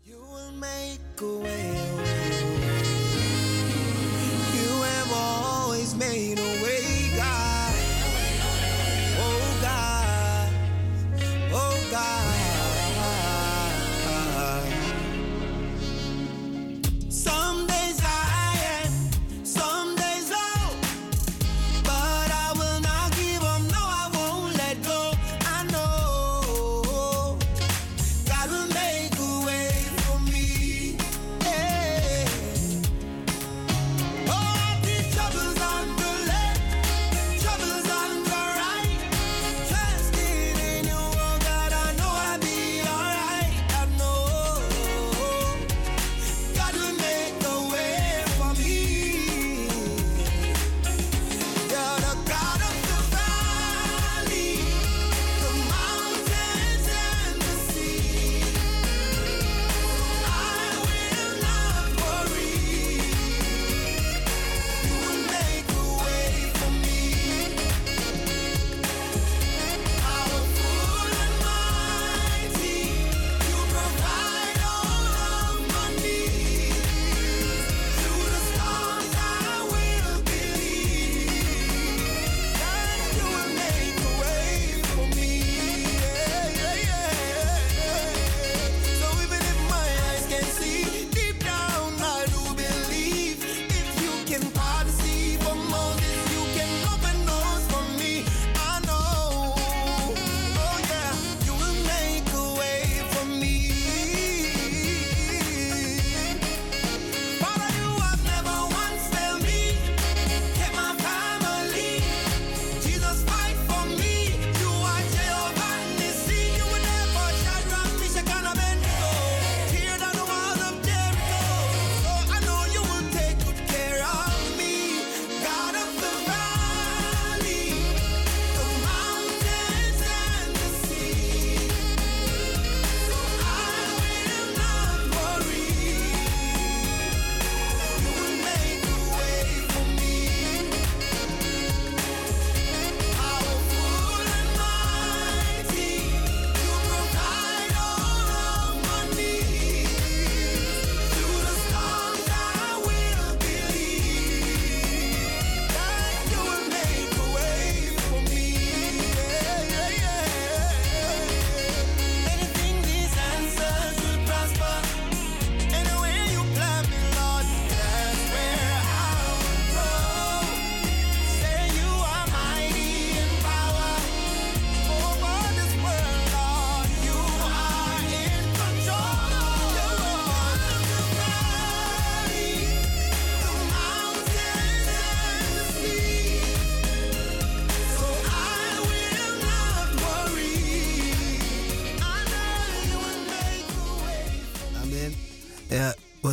[0.00, 1.72] You will make a way.
[4.52, 6.43] You have always made a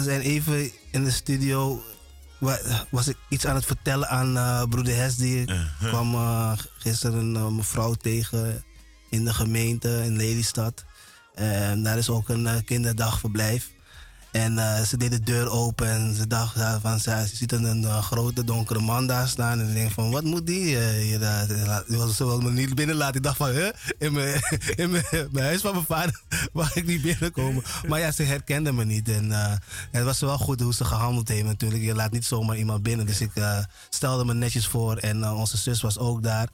[0.03, 1.83] we zijn even in de studio.
[2.39, 2.59] wa-
[2.91, 5.15] Was ik iets aan het vertellen aan eh, broeder Hes.
[5.15, 5.45] Die
[5.87, 8.63] kwam eh, gisteren een mevrouw tegen
[9.09, 10.85] in de gemeente in Lelystad.
[11.35, 13.69] En daar is ook een eh, kinderdagverblijf.
[14.31, 17.85] En eh, ze deed de deur open en ze dacht van, ze, ze ziet een,
[17.85, 19.59] eh, grote donkere man daar staan.
[19.59, 21.19] En ik denk van, wat moet die eh, hier?
[22.13, 23.15] ze wilde me niet binnen laten.
[23.15, 23.69] Ik dacht van, huh?
[23.97, 24.11] in,
[24.91, 26.21] mijn, huis van mijn vader
[26.53, 27.63] mag ik niet binnenkomen.
[27.87, 29.09] Maar ja, ze herkende me niet.
[29.09, 29.31] En
[29.91, 31.83] het was wel goed hoe ze gehandeld heeft natuurlijk.
[31.83, 33.05] Je laat niet zomaar iemand binnen.
[33.05, 33.31] Dus ik
[33.89, 36.47] stelde me netjes voor en onze zus was ook daar.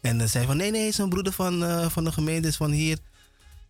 [0.00, 2.98] En zei van, nee, nee, een broeder van, van de gemeente, is van hier.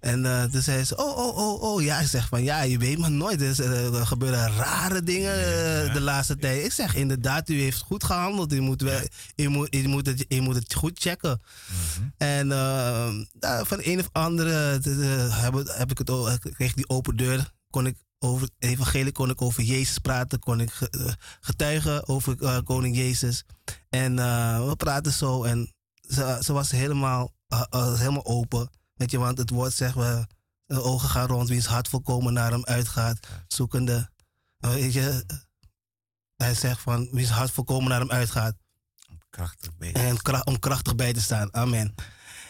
[0.02, 1.82] En eh, toen zei ze, oh, oh, oh, oh.
[1.82, 3.40] Ja, ik zeg van, ja, je weet maar nooit.
[3.40, 6.64] Er, is, eh, er gebeuren rare dingen eh, de laatste tijd.
[6.64, 8.52] Ik zeg, inderdaad, u heeft goed gehandeld.
[8.52, 9.00] U moet, wel,
[9.36, 11.40] u moet, u moet, het, u moet het goed checken.
[12.16, 13.10] En eh,
[13.40, 17.16] nou, van een of andere de- de- heb, heb ik het, kreeg ik die open
[17.16, 17.50] deur.
[17.70, 20.38] Kon ik over het evangelie, kon ik over Jezus praten.
[20.38, 23.44] Kon ik ge- getuigen over koning Jezus.
[23.90, 24.14] En
[24.66, 25.74] we praten zo en
[26.08, 27.32] ze, ze was helemaal,
[27.70, 28.70] helemaal open.
[29.02, 30.26] Weet je, want het woord zegt, we,
[30.66, 34.10] de ogen gaan rond, wiens hart volkomen naar hem uitgaat, zoekende.
[34.58, 35.24] Eh, Weet je,
[36.36, 38.54] hij zegt van, wiens hart volkomen naar hem uitgaat.
[39.30, 39.92] Krachtig bij.
[39.92, 41.54] En om krachtig bij te staan.
[41.54, 41.94] Amen.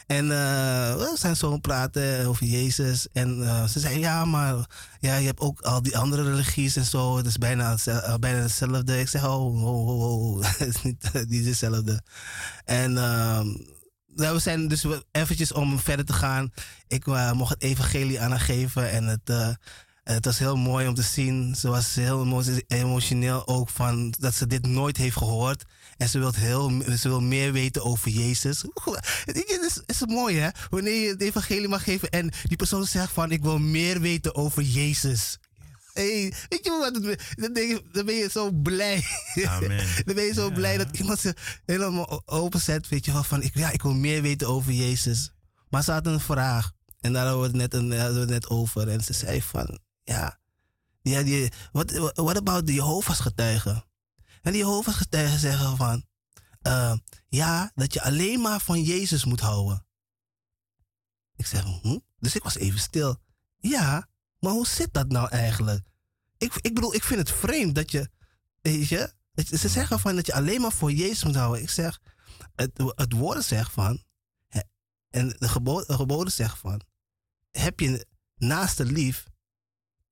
[0.06, 3.08] En eh, we zijn zo aan het praten over Jezus.
[3.12, 4.54] En eh, ze zei, ja, maar
[5.00, 7.16] ja, je hebt ook al die andere religies en zo.
[7.16, 9.00] Het is bijna, eh, bijna hetzelfde.
[9.00, 10.44] Ik zeg, oh, oh, oh, oh.
[10.58, 12.02] het is niet eh, niet hetzelfde.
[12.64, 13.46] En ehm,
[14.14, 16.52] nou, we zijn dus eventjes om verder te gaan.
[16.88, 18.90] Ik eh, mocht het evangelie aan haar geven.
[18.90, 19.48] En het, eh,
[20.04, 21.54] het was heel mooi om te zien.
[21.54, 25.64] Ze was heel emo- emotioneel ook van dat ze dit nooit heeft gehoord.
[25.96, 28.64] En ze wil, heel, ze wil meer weten over Jezus.
[29.24, 30.48] Het is, is mooi hè?
[30.70, 34.34] Wanneer je het evangelie mag geven en die persoon zegt van ik wil meer weten
[34.34, 35.38] over Jezus.
[35.92, 36.94] Hey, weet je wat?
[37.36, 39.04] Dan, denk je- dan ben je zo blij.
[39.46, 39.86] Amen.
[40.04, 41.34] Dan ben je zo blij dat iemand ze
[41.66, 42.88] helemaal openzet.
[42.88, 45.32] Weet je wel, van ik, ja, ik wil meer weten over Jezus.
[45.68, 46.72] Maar ze had een vraag.
[47.00, 48.88] En daar hadden we het net, een, hadden we het net over.
[48.88, 50.38] En ze zei van, ja,
[51.02, 53.84] ja die, wat what about de Jehovah's getuigen?
[54.42, 56.04] En die Jehovah's getuigen zeggen van,
[56.62, 56.94] eh,
[57.28, 59.86] ja, dat je alleen maar van Jezus moet houden.
[61.36, 61.98] Ik zeg, hm?
[62.18, 63.16] Dus ik was even stil.
[63.58, 64.08] Ja,
[64.42, 65.86] maar hoe zit dat nou eigenlijk?
[66.38, 68.08] Ik, ik bedoel, ik vind het vreemd dat je,
[68.60, 71.62] weet je, ze zeggen van dat je alleen maar voor Jezus moet houden.
[71.62, 72.00] Ik zeg,
[72.54, 74.02] het, het woord zegt van,
[75.10, 76.80] en de, gebo de geboden zegt van,
[77.50, 79.26] heb je naaste lief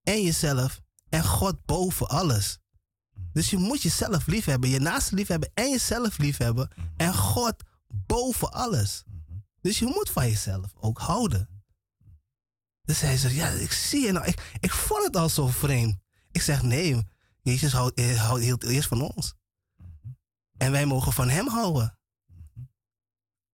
[0.03, 2.59] en jezelf en God boven alles.
[3.33, 7.15] Dus je moet jezelf lief hebben, je naaste lief hebben en jezelf lief hebben en
[7.15, 7.55] God
[7.89, 9.05] boven alles.
[9.61, 11.60] Dus je moet van jezelf ook houden.
[12.91, 15.99] Dus hij zegt, ja, ik zie je nou, ik, ik vond het al zo vreemd.
[16.31, 17.07] Ik zeg, nee,
[17.43, 19.35] Jezus houdt, eh, houdt hield eerst van ons.
[20.57, 21.99] En wij mogen van hem houden.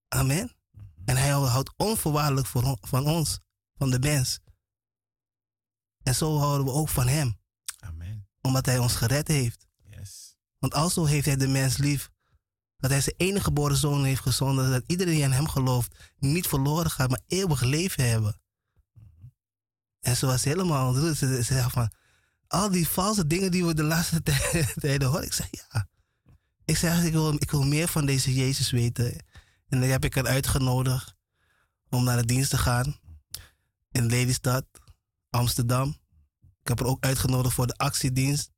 [0.08, 0.56] Amen.
[1.04, 3.38] En hij houdt onvoorwaardelijk voor van ons,
[3.74, 4.40] van de mens.
[6.02, 7.38] En zo houden we ook van hem,
[7.78, 8.28] Amen.
[8.40, 9.66] omdat hij ons gered heeft.
[9.82, 10.36] Yes.
[10.58, 12.10] Want alzo heeft hij de mens lief.
[12.76, 14.70] Dat hij zijn enige geboren zoon heeft gezonden.
[14.70, 18.40] Dat iedereen die aan hem gelooft niet verloren gaat, maar eeuwig leven hebben.
[20.06, 21.90] En zoals helemaal ze ze zeggen van
[22.46, 25.24] al die valse dingen die we de laatste tij- tijden horen.
[25.24, 25.88] Ik zeg ja.
[26.64, 29.12] Ik zeg ik wil, ik wil meer van deze Jezus weten.
[29.68, 31.14] En dan heb ik haar uitgenodigd
[31.88, 32.96] om naar de dienst te gaan.
[33.90, 34.64] In Lelystad,
[35.30, 35.88] Amsterdam.
[36.62, 38.50] Ik heb haar ook uitgenodigd voor de actiedienst.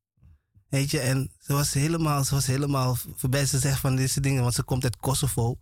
[0.67, 3.45] Weet je, en ze was helemaal, ze was helemaal voorbij.
[3.45, 5.59] Ze zegt van deze dingen, want ze komt uit Kosovo.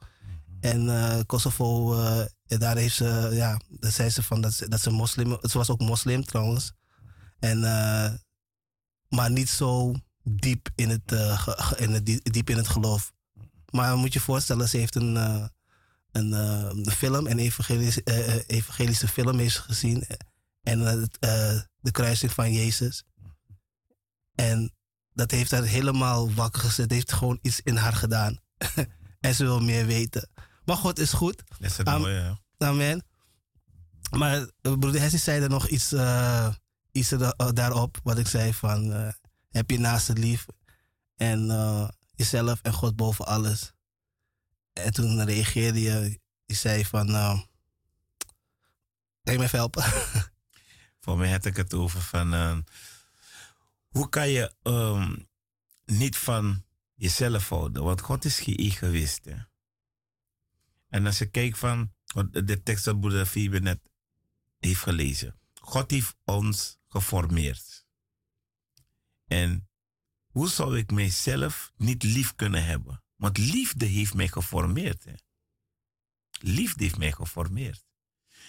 [0.60, 4.82] En eh, Kosovo, eh, daar heeft ze, ja, daar zei ze van dat ze, dat
[4.82, 6.72] ze moslim, ze was ook moslim trouwens.
[7.39, 8.14] En, eh,
[9.10, 9.93] maar niet zo
[10.24, 13.14] diep in het, eh, in het, die- diep in het geloof.
[13.72, 15.45] Maar moet je voorstellen, ze heeft een, eh,
[16.12, 20.04] een, eh, een film, een evangelische, eh, eh, evangelische film heeft gezien.
[20.64, 21.04] En eh,
[21.54, 23.04] eh, de kruising van Jezus.
[24.36, 24.72] En
[25.14, 26.91] dat heeft haar helemaal wakker gezet.
[26.91, 28.39] Heeft gewoon iets in haar gedaan.
[29.20, 30.30] en ze wil meer weten.
[30.68, 31.43] Maar God is goed.
[31.47, 32.38] Dat is het Am- mooie?
[32.57, 33.05] Amen.
[34.11, 36.53] Maar eh, broeder Hessie zei er nog iets, eh,
[36.91, 37.99] iets er- eh, daarop.
[38.03, 38.91] Wat ik zei van,
[39.49, 40.45] heb je naaste lief.
[41.15, 41.45] En
[42.15, 43.72] jezelf en God boven alles.
[44.74, 46.20] En toen reageerde je.
[46.45, 47.45] Je zei van, kan
[49.34, 49.84] je me even helpen?
[51.01, 52.63] Voor mij had ik het over van...
[53.89, 55.15] hoe kan je ehm,
[55.86, 56.63] niet van
[56.95, 57.84] jezelf houden?
[57.84, 59.26] Want God is geen egoïst.
[59.26, 59.36] Hè?
[60.90, 61.96] En als je kijkt van...
[62.32, 63.80] De tekst dat broeder Fiebe net
[64.60, 65.40] heeft gelezen.
[65.54, 67.86] God heeft ons geformeerd.
[69.28, 69.70] En
[70.28, 73.04] hoe zou ik mijzelf niet lief kunnen hebben?
[73.16, 75.06] Want liefde heeft mij geformeerd.
[76.40, 77.86] Liefde heeft mij geformeerd.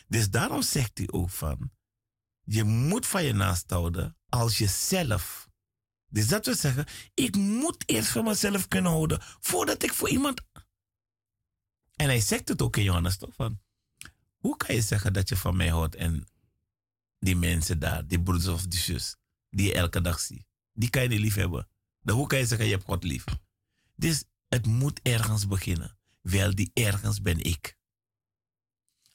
[0.09, 1.71] Dus daarom zegt hij ook van,
[2.45, 5.49] je moet van je naast houden als jezelf.
[6.11, 10.43] Dus dat wil zeggen, ik moet eerst van mezelf kunnen houden voordat ik voor iemand.
[11.97, 13.61] En hij zegt het ook in Johannes toch van,
[14.37, 16.29] hoe kan je zeggen dat je van mij houdt en
[17.19, 19.17] die mensen daar, die broeders of die zus,
[19.51, 21.69] die je elke dag ziet, die kan je niet lief hebben.
[22.01, 23.25] Dan hoe kan je zeggen, je hebt God lief?
[23.95, 25.99] Dus het moet ergens beginnen.
[26.21, 27.77] Wel, die ergens ben ik.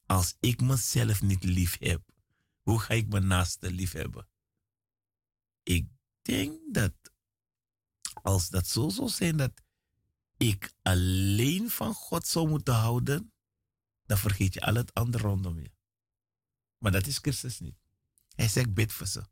[0.06, 2.02] Als ik mezelf niet lief heb,
[2.62, 4.28] hoe ga ik mijn naaste lief hebben?
[5.64, 5.88] Ik
[6.22, 6.94] denk dat
[8.14, 9.62] als dat zo zou zijn dat
[10.48, 13.34] ik alleen van God zou moeten houden,
[14.06, 15.72] dan vergeet je al het andere rondom je.
[16.78, 17.76] Maar dat is Christus niet.
[18.36, 19.24] Hij zegt bid voor ze.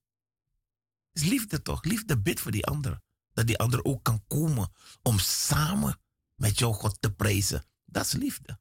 [1.12, 1.84] is liefde toch?
[1.84, 3.04] Liefde bid voor die anderen.
[3.34, 6.00] Dat die ander ook kan komen om samen
[6.36, 7.66] met jou God te prijzen.
[7.86, 8.60] Dat is liefde.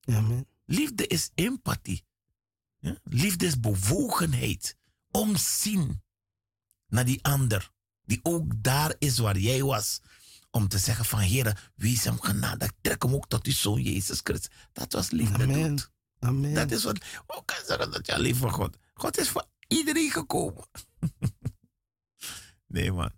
[0.00, 0.46] Amen.
[0.64, 2.04] Liefde is empathie.
[2.78, 3.00] Ja?
[3.04, 4.76] Liefde is bewogenheid.
[5.10, 6.02] Omzien
[6.86, 7.70] naar die ander.
[8.04, 10.00] Die ook daar is waar jij was.
[10.54, 12.70] Om te zeggen van, Heer, wie is hem genade?
[12.80, 14.50] Trek hem ook tot die zoon Jezus Christus.
[14.72, 15.76] Dat was liefde Amen.
[15.76, 15.90] doet.
[16.18, 16.54] Amen.
[16.54, 18.76] Dat is wat, hoe kan je zeggen dat je lief voor God?
[18.94, 20.64] God is voor iedereen gekomen.
[22.66, 23.12] nee man.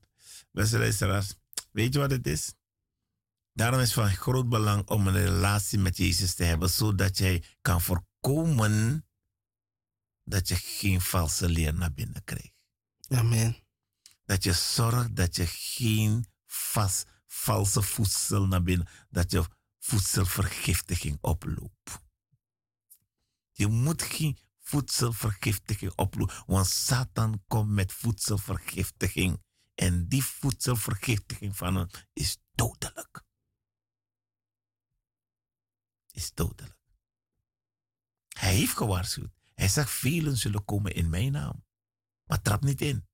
[0.51, 1.35] Beste luisteraars,
[1.71, 2.55] weet je wat het is?
[3.53, 7.45] Daarom is het van groot belang om een relatie met Jezus te hebben, zodat jij
[7.61, 9.07] kan voorkomen
[10.25, 12.53] dat je geen valse leer naar binnen krijgt.
[13.09, 13.57] Amen.
[14.25, 19.45] Dat je zorgt dat je geen vast, valse voedsel naar binnen, dat je
[19.79, 22.01] voedselvergiftiging oploopt.
[23.51, 29.43] Je moet geen voedselvergiftiging oplopen, want Satan komt met voedselvergiftiging.
[29.75, 33.25] En die voedselvergiftiging van hem is dodelijk.
[36.11, 36.79] Is dodelijk.
[38.29, 39.33] Hij heeft gewaarschuwd.
[39.55, 41.65] Hij zegt, velen zullen komen in mijn naam.
[42.25, 43.09] Maar trap niet in.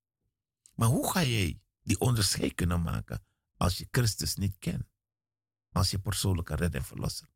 [0.74, 3.24] Maar hoe ga jij die onderscheid kunnen maken
[3.60, 4.88] als je Christus niet kent?
[5.72, 7.28] Als je persoonlijke redder en verlosser.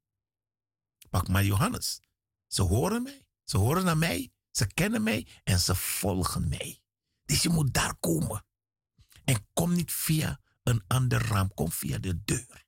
[1.10, 2.00] Pak maar Johannes.
[2.46, 3.26] Ze horen mij.
[3.42, 4.32] Ze horen naar mij.
[4.50, 6.82] Ze kennen mij en ze volgen mij.
[7.24, 8.46] Dus je moet daar komen.
[9.24, 11.54] En kom niet via een ander raam.
[11.54, 12.66] Kom via de deur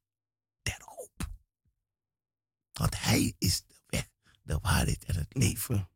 [0.62, 1.30] der hoop.
[2.72, 4.08] Want hij is de weg,
[4.42, 5.90] de waarheid en het leven.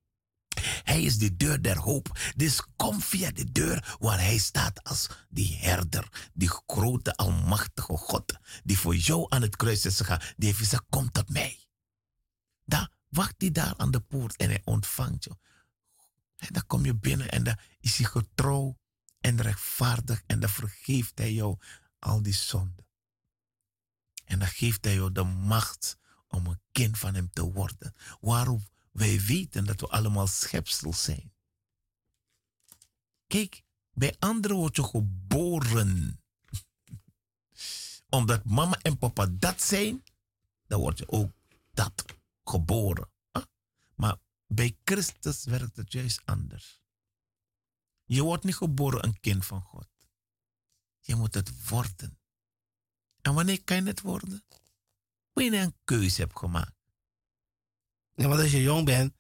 [0.91, 2.19] Hij is de deur der hoop.
[2.37, 6.31] Dus kom via de deur waar hij staat als die herder.
[6.33, 8.39] Die grote, almachtige God.
[8.65, 10.21] Die voor jou aan het kruis is gegaan.
[10.37, 11.69] Die heeft gezegd, kom tot mij.
[12.65, 15.37] Dan wacht hij daar aan de poort en hij ontvangt je.
[16.37, 18.79] En dan kom je binnen en dan is hij getrouw
[19.21, 20.23] en rechtvaardig.
[20.27, 21.59] En dan vergeeft hij jou
[21.99, 22.87] al die zonden.
[24.25, 27.95] En dan geeft hij jou de macht om een kind van hem te worden.
[28.21, 31.33] Waarom wij weten dat we allemaal schepsels zijn.
[33.27, 33.63] Kijk,
[33.93, 36.21] bij anderen word je geboren.
[38.09, 40.05] Omdat mama en papa dat zijn,
[40.67, 41.33] dan word je ook
[41.73, 42.05] dat
[42.45, 43.11] geboren.
[43.95, 44.17] Maar
[44.47, 46.81] bij Christus werkt het juist anders.
[48.05, 49.89] Je wordt niet geboren een kind van God.
[51.01, 52.19] Je moet het worden.
[53.21, 54.45] En wanneer kan je het worden?
[55.33, 56.80] Wanneer je een keuze hebt gemaakt.
[58.15, 59.13] Ja, want als je jong bent,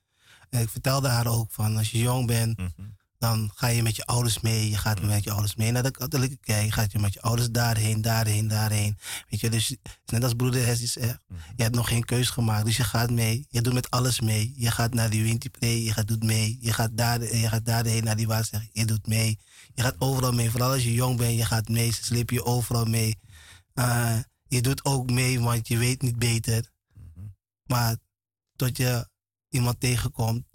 [0.50, 2.70] en ik vertelde haar ook van, als je jong bent, Mhm.
[3.18, 4.70] dan ga je met je ouders mee.
[4.70, 6.64] Je gaat met je ouders mee naar de katholieke kerk.
[6.64, 8.98] Je gaat je met je ouders daarheen, daarheen, daarheen.
[9.28, 9.76] Weet je, dus
[10.06, 11.18] net als broeder Hessie zegt,
[11.56, 12.64] je hebt nog geen keus gemaakt.
[12.64, 13.46] Dus je gaat mee.
[13.48, 14.52] Je doet met alles mee.
[14.56, 16.58] Je gaat naar die Winterplay, je gaat doet mee.
[16.60, 19.38] Je gaat, daar, je gaat daarheen naar die waarzeg, je doet mee.
[19.74, 20.50] Je gaat overal mee.
[20.50, 21.92] Vooral als je jong bent, je gaat mee.
[21.92, 23.18] Ze slepen je overal mee.
[23.74, 24.18] Eh,
[24.48, 26.70] je doet ook mee, want je weet niet beter.
[27.66, 27.96] Maar
[28.60, 29.08] tot je
[29.48, 30.46] iemand tegenkomt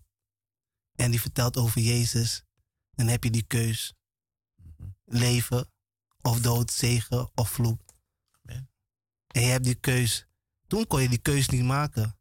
[0.96, 2.44] en die vertelt over Jezus,
[2.92, 3.94] dan heb je die keus.
[5.06, 5.72] Leven
[6.22, 7.82] of dood, zegen of vloek.
[8.42, 8.70] Amen.
[9.28, 10.28] En je hebt die keus.
[10.68, 12.18] Toen kon je die keus niet maken.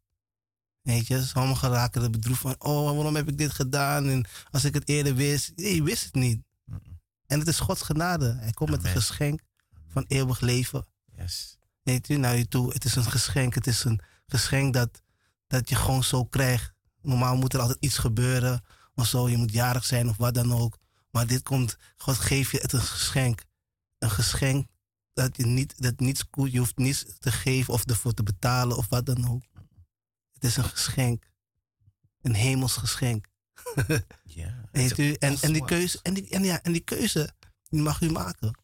[0.81, 4.09] Weet je, sommigen raken er bedroefd van, oh, waarom heb ik dit gedaan?
[4.09, 6.43] En als ik het eerder wist, nee, je wist het niet.
[7.25, 8.33] En het is Gods genade.
[8.33, 9.41] Hij komt met een geschenk
[9.87, 11.57] van eeuwig leven Yes.
[11.83, 12.73] weet je, naar je toe.
[12.73, 13.53] Het is een geschenk.
[13.53, 15.03] Het is een geschenk dat,
[15.47, 16.73] dat je gewoon zo krijgt.
[17.01, 18.63] Normaal moet er altijd iets gebeuren
[18.95, 19.29] of zo.
[19.29, 20.77] Je moet jarig zijn of wat dan ook.
[21.11, 23.43] Maar dit komt, God geeft je het een geschenk.
[23.97, 24.67] Een geschenk
[25.13, 26.51] dat je niet, dat niets koest.
[26.51, 29.43] Je hoeft niets te geven of ervoor te betalen of wat dan ook.
[30.33, 31.29] Het is een geschenk.
[32.21, 33.27] Een hemels geschenk.
[34.23, 34.63] Ja.
[34.97, 35.13] U?
[35.13, 37.33] En, en, die keuze, en, die, en, ja, en die keuze
[37.69, 38.57] die mag u maken.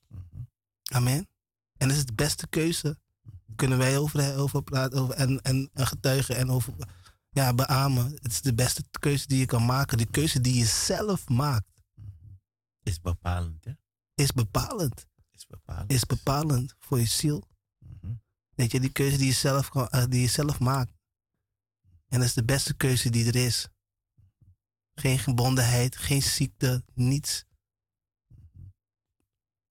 [0.91, 1.27] Amen.
[1.77, 2.99] En dat is de beste keuze.
[3.61, 6.73] Kunnen wij over, over praten over, en, en, en getuigen en over
[7.29, 8.11] ja, beamen.
[8.11, 9.97] Het is de beste keuze die je kan maken.
[9.97, 11.83] De keuze die je zelf maakt
[12.83, 13.71] Is bepalend, hè?
[14.13, 15.07] is bepalend.
[15.31, 15.91] Is bepalend.
[15.91, 17.47] Is bepalend voor je ziel.
[17.79, 18.13] Mhm.
[18.55, 20.93] Weet je, die keuze die je zelf, kan- eh, die je zelf maakt.
[22.07, 23.67] En dat is de beste keuze die er is.
[24.93, 27.45] Geen gebondenheid, geen ziekte, niets.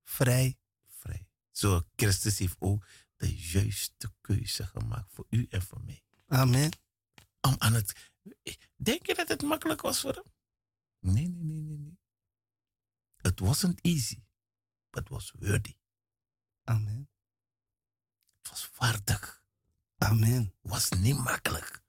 [0.05, 0.59] Vrij.
[0.89, 1.29] Vrij.
[1.51, 2.85] Zo, Christus heeft ook
[3.21, 6.03] de juiste keuze gemaakt voor u en voor mij.
[6.27, 6.71] Amen.
[7.41, 8.13] Om aan het...
[8.77, 10.25] Denk je dat het makkelijk was voor hem?
[10.99, 11.79] Nee, nee, nee, nee.
[11.79, 11.99] nee.
[13.23, 14.23] It wasn't easy,
[14.91, 15.77] but was worthy.
[16.65, 17.11] Amen.
[18.39, 19.43] Het was waardig.
[19.97, 20.55] Amen.
[20.61, 21.83] Was niet makkelijk.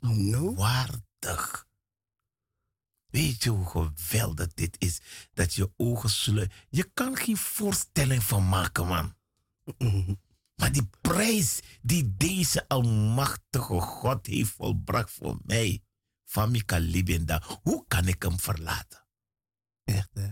[0.00, 0.54] No.
[0.54, 1.68] Waardig.
[3.06, 5.00] Weet je hoe geweldig dit is?
[5.32, 6.52] Dat je ogen sluit.
[6.68, 9.16] Je kan geen voorstelling van maken, man.
[10.54, 15.82] Maar die prijs die deze almachtige God heeft volbracht voor mij,
[16.24, 19.06] van Mika Libenda, hoe kan ik hem verlaten?
[19.84, 20.28] Echt, hè?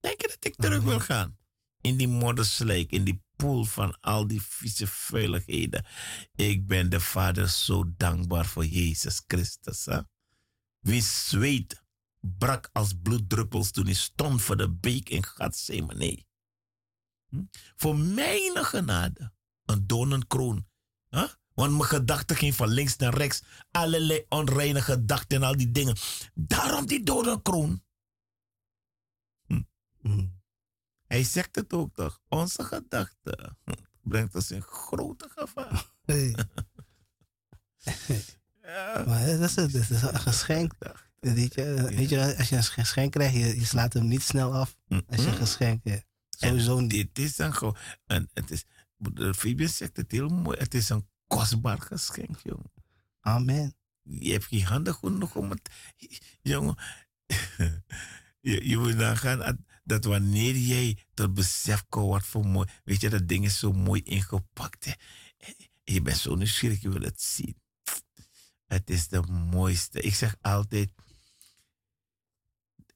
[0.00, 1.38] Denk je dat ik terug wil gaan?
[1.80, 5.86] In die modderslijk, in die poel van al die vieze vuiligheden.
[6.34, 9.84] Ik ben de Vader zo dankbaar voor Jezus Christus.
[9.84, 10.00] Hè?
[10.80, 11.82] Wie zweet
[12.20, 16.24] brak als bloeddruppels toen hij stond voor de beek in Gethsemane.
[17.28, 17.42] Hm?
[17.76, 19.32] Voor mijn genade,
[19.70, 20.66] een doornenkroon.
[21.08, 21.28] Huh?
[21.54, 23.42] Want mijn gedachten gingen van links naar rechts.
[23.70, 25.96] Allerlei onreine gedachten en al die dingen.
[26.34, 27.82] Daarom die doornenkroon.
[30.02, 30.26] Mhm.
[31.06, 32.20] Hij zegt het ook toch?
[32.28, 35.90] Onze gedachten hm, brengt ons in grote gevaar.
[36.04, 36.34] Hey.
[38.62, 40.72] Ja, Maar dat is, het, dat is een geschenk.
[41.20, 44.54] Weet je, weet je, als je een geschenk krijgt, je, je slaat hem niet snel
[44.54, 44.76] af.
[44.88, 46.06] Als je een geschenk hebt.
[46.30, 47.14] Sowieso En niet.
[47.14, 47.76] dit is een gewoon.
[48.06, 48.64] En het is.
[49.00, 50.58] De Fabian zegt het heel mooi.
[50.58, 52.72] Het is een kostbaar geschenk, jongen.
[53.20, 53.74] Amen.
[54.02, 55.70] Je hebt geen handen genoeg om het.
[56.42, 56.76] Jongen.
[58.40, 62.68] je, je moet nagaan dat- dat wanneer jij tot besef komt wat voor mooi.
[62.84, 64.84] Weet je, dat ding is zo mooi ingepakt.
[64.84, 64.92] Hè?
[65.84, 67.60] Je bent zo nieuwsgierig, je wil het zien.
[68.66, 69.20] Het is de
[69.52, 70.00] mooiste.
[70.00, 70.92] Ik zeg altijd.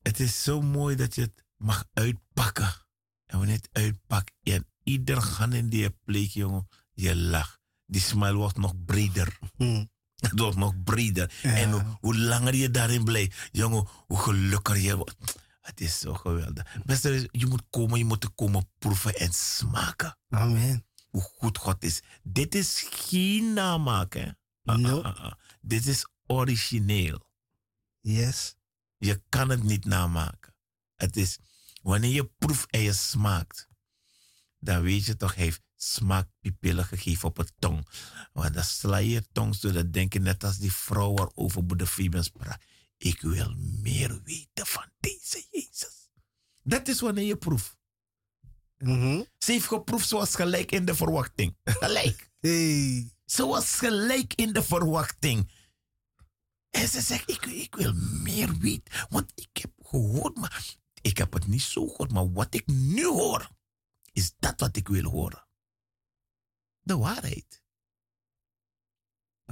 [0.02, 2.86] Het is zo mooi dat je het mag uitpakken.
[3.26, 7.59] En wanneer je het uitpakt, en ieder hand in die je pleegt, jongen, je lacht.
[7.87, 9.39] Die smile wordt nog breder.
[9.57, 9.85] Hm.
[10.14, 11.32] Het wordt nog breder.
[11.43, 11.55] Ja.
[11.55, 15.16] En hoe, hoe langer je daarin blijft, jongen, hoe gelukkiger je wordt.
[15.61, 16.76] Het is zo geweldig.
[16.85, 20.18] Beste, je moet komen, je moet komen proeven en smaken.
[20.28, 20.87] Amen.
[21.11, 22.03] Hoe goed God is.
[22.22, 24.28] Dit is geen namaak, hè?
[24.64, 25.03] Ah, No.
[25.03, 25.32] ah, ah, ah.
[25.61, 27.26] Dit is origineel.
[28.01, 28.55] Yes.
[28.99, 30.55] Je kan het niet namaken.
[30.97, 31.39] Het is,
[31.82, 33.68] wanneer je proeft en je smaakt,
[34.64, 37.88] dan weet je toch, hij heeft smaakpipillen gegeven op het tong.
[38.32, 41.86] Want dan sla je tong zo, dan denk je net als die vrouw waarover Boede
[41.86, 42.60] Fabian sprak.
[42.96, 46.10] Ik wil meer weten van deze Jezus.
[46.62, 47.76] Dat is wanneer je proeft.
[48.78, 49.22] Mhm.
[49.38, 51.56] Ze heeft geproefd zoals gelijk in de verwachting.
[51.64, 52.32] Gelijk.
[52.40, 53.10] Hey.
[53.24, 55.50] Zoals gelijk in de verwachting.
[56.70, 57.92] En ze zegt, ik, ik wil
[58.22, 59.06] meer weten.
[59.08, 62.12] Want ik heb gehoord, maar ik heb het niet zo gehoord.
[62.12, 63.50] Maar wat ik nu hoor,
[64.14, 65.46] is dat wat ik wil horen.
[66.80, 67.62] De waarheid.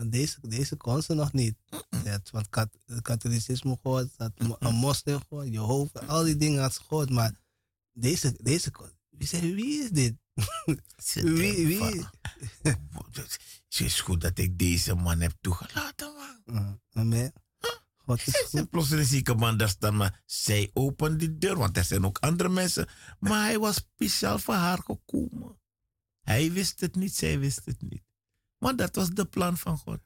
[0.07, 1.57] Deze, deze kon ze nog niet.
[2.25, 6.81] Van het kat, katholicisme gehoord, mo- een moslim gehoord, Jehovah, al die dingen had ze
[6.83, 7.11] gehoord.
[7.11, 7.41] Maar
[7.93, 8.91] deze, deze kon.
[9.09, 10.15] Wie zei, wie is dit?
[11.15, 12.05] Wie, wie?
[12.63, 13.41] Het
[13.81, 16.57] is goed dat ik deze man heb toegelaten, man.
[16.57, 17.33] Uh, amen.
[18.05, 18.71] God is goed.
[18.71, 22.05] plotseling zie ik een man daar staan, maar zij opent die deur, want er zijn
[22.05, 22.89] ook andere mensen.
[23.19, 25.61] Maar hij was speciaal voor haar gekomen.
[26.23, 28.03] Hij wist het niet, zij wist het niet.
[28.59, 30.01] Maar dat was de plan van God.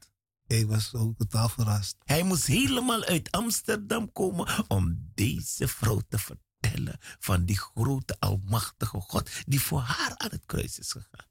[0.47, 1.97] Ik was ook totaal verrast.
[2.05, 9.01] Hij moest helemaal uit Amsterdam komen om deze vrouw te vertellen van die grote almachtige
[9.01, 11.27] God die voor haar aan het kruis is gegaan.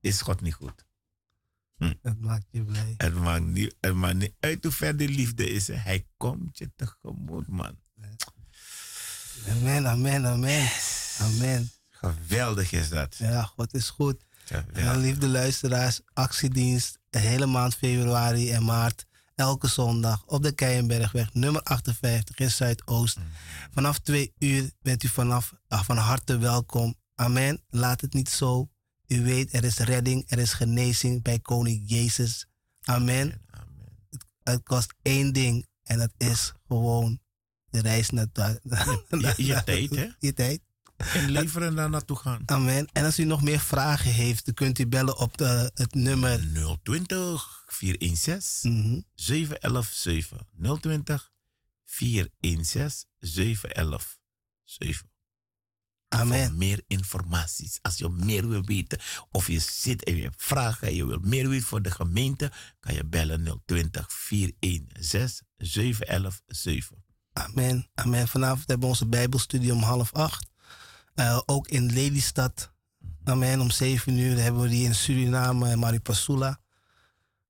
[0.00, 0.84] Is God niet goed?
[2.02, 2.94] Het maakt je blij.
[2.96, 5.66] Het maakt niet, het maakt niet uit hoe ver de liefde is.
[5.66, 7.78] Hij komt je tegemoet, man.
[9.48, 10.68] Amen, amen, amen.
[11.20, 11.70] Amen.
[11.90, 13.16] Geweldig is dat.
[13.16, 14.24] Ja, God is goed.
[14.48, 15.02] En dan, Geweldig.
[15.02, 19.06] liefde luisteraars, actiedienst de hele maand februari en maart.
[19.34, 23.18] Elke zondag op de Keienbergweg, nummer 58 in Zuidoost.
[23.70, 26.94] Vanaf twee uur bent u vanaf, ah, van harte welkom.
[27.14, 27.62] Amen.
[27.68, 28.68] Laat het niet zo.
[29.12, 32.46] U weet, er is redding, er is genezing bij Koning Jezus.
[32.80, 33.42] Amen.
[33.50, 34.06] Amen.
[34.42, 37.20] Het kost één ding en dat is gewoon
[37.70, 38.26] de reis naar.
[39.08, 40.08] Je, je tijd, hè?
[40.18, 40.60] Je tijd.
[40.96, 42.42] En leveren daar naartoe gaan.
[42.46, 42.88] Amen.
[42.92, 46.52] En als u nog meer vragen heeft, dan kunt u bellen op de, het nummer
[46.82, 50.48] 020 416 mhm, 711 7.
[50.80, 51.32] 020
[51.84, 54.18] 416 711
[54.64, 55.09] 7.
[56.12, 56.48] Amen.
[56.48, 57.78] Voor meer informaties.
[57.82, 58.98] Als je meer wil weten
[59.30, 62.52] of je zit en je hebt vragen en je wil meer weten voor de gemeente,
[62.80, 67.04] kan je bellen 020 416 711 7.
[67.32, 67.88] Amen.
[67.94, 68.28] Amen.
[68.28, 70.46] Vanavond hebben we onze Bijbelstudie om half acht.
[71.14, 72.72] Eh, ook in Lelystad.
[73.24, 73.60] Amen.
[73.60, 76.60] Om zeven uur hebben we die in Suriname Maripasula.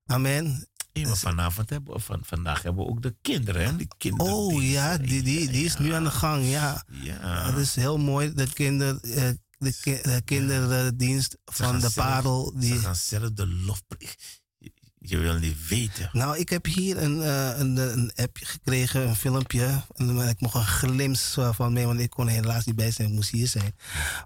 [0.05, 0.67] Amen.
[0.93, 3.65] Hey, maar vanavond hebben we, van, vandaag hebben we ook de kinderen.
[3.65, 3.75] Hè?
[3.75, 6.45] Die kinderen Oh ja, die, die, die is nu aan de gang.
[6.49, 6.83] Ja.
[6.91, 7.45] Ja.
[7.45, 8.33] Het is heel mooi.
[8.33, 12.53] De, kinder, eh, de, ki- de kinderdienst van de zelf- Parel.
[12.59, 14.15] Die, Ze gaan zelf de lofprijs.
[14.57, 16.09] Je, je wil niet weten.
[16.13, 19.83] Nou, ik heb hier een, eh, een, een appje gekregen, een filmpje.
[19.95, 23.13] En ik mocht een glimps van mee, want ik kon helaas niet bij zijn, ik
[23.13, 23.75] moest hier zijn.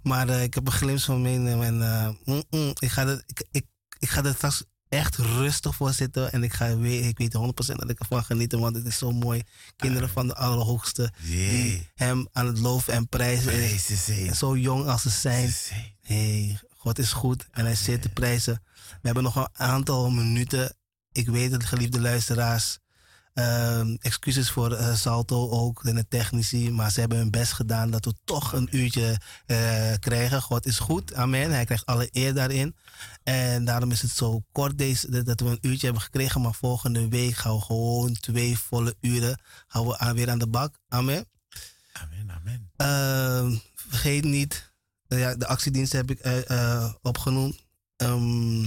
[0.03, 3.43] Maar eh, ik heb een glimps van meenemen en mm, mm, ik, ga er, ik,
[3.51, 3.66] ik,
[3.99, 4.63] ik ga straks
[4.96, 6.32] echt rustig voor zitten.
[6.32, 9.12] En ik, ga weer, ik weet 100% dat ik ervan genieten, want het is zo
[9.12, 9.43] mooi.
[9.76, 13.52] Kinderen van de Allerhoogste die hem aan het loven en prijzen.
[14.28, 15.54] En zo jong als ze zijn.
[16.02, 18.62] Hey, God is goed en hij zeer te prijzen.
[18.74, 20.76] We hebben nog een aantal minuten.
[21.12, 22.80] Ik weet het, geliefde luisteraars.
[23.36, 26.71] Ehm, excuses voor eh, Salto ook, en de technici.
[26.71, 30.41] Maar ze hebben hun best gedaan dat we toch een uurtje eh, krijgen.
[30.41, 31.51] God is goed, amen.
[31.51, 32.75] Hij krijgt alle eer daarin.
[33.23, 36.41] En daarom is het zo kort deze, dat we een uurtje hebben gekregen.
[36.41, 40.47] Maar volgende week gaan we gewoon twee volle uren gaan we aan, weer aan de
[40.47, 40.75] bak.
[40.88, 41.25] Amen.
[41.91, 42.71] Amen, amen.
[42.75, 44.73] Ehm, vergeet niet,
[45.07, 46.19] eh, ja, de actiedienst heb ik
[47.01, 47.65] opgenoemd.
[47.95, 48.63] Ehm,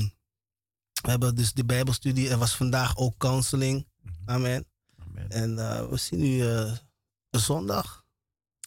[1.02, 2.28] we hebben dus de Bijbelstudie.
[2.28, 3.87] Er was vandaag ook counseling.
[4.28, 4.66] Amen.
[4.98, 5.28] amen.
[5.30, 6.72] En eh, we zien nu eh,
[7.30, 8.04] zondag.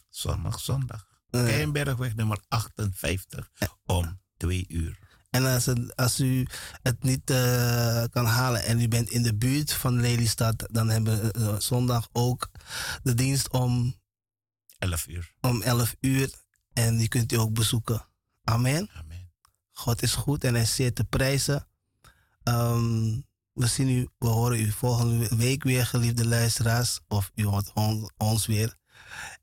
[0.08, 1.06] Zondag, zondag.
[1.30, 3.50] Keienbergweg nummer 58
[3.84, 4.98] om twee uur.
[5.30, 6.46] en als, het- als u
[6.82, 11.22] het niet eh, kan halen en u bent in de buurt van Lelystad, dan hebben
[11.32, 12.50] we zondag ook
[13.02, 13.94] de dienst om,
[14.78, 15.32] 11 uur.
[15.40, 16.30] om 11 uur.
[16.72, 18.06] En die kunt u ook bezoeken.
[18.44, 18.90] Amen.
[18.94, 19.32] Amen.
[19.72, 21.66] God is goed en hij is zeer te prijzen.
[22.42, 23.20] Ehm,
[23.52, 27.00] we zien u, we horen u volgende week weer, geliefde luisteraars.
[27.08, 28.76] Of u hoort on- ons weer.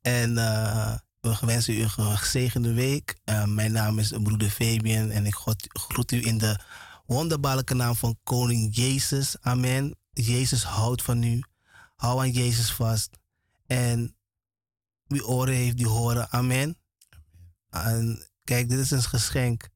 [0.02, 3.18] En eh, we wensen u een gezegende week.
[3.24, 6.60] Eh, mijn naam is broeder Fabian en ik god- groet u in de
[7.06, 9.36] wonderbaarlijke naam van Koning Jezus.
[9.42, 9.98] Amen.
[10.12, 11.44] Jezus houdt van u.
[11.96, 13.18] Hou aan Jezus vast.
[13.68, 14.16] En
[15.06, 16.32] wie oren heeft, die horen.
[16.32, 16.78] Amen.
[17.70, 19.68] En kijk, dit is een geschenk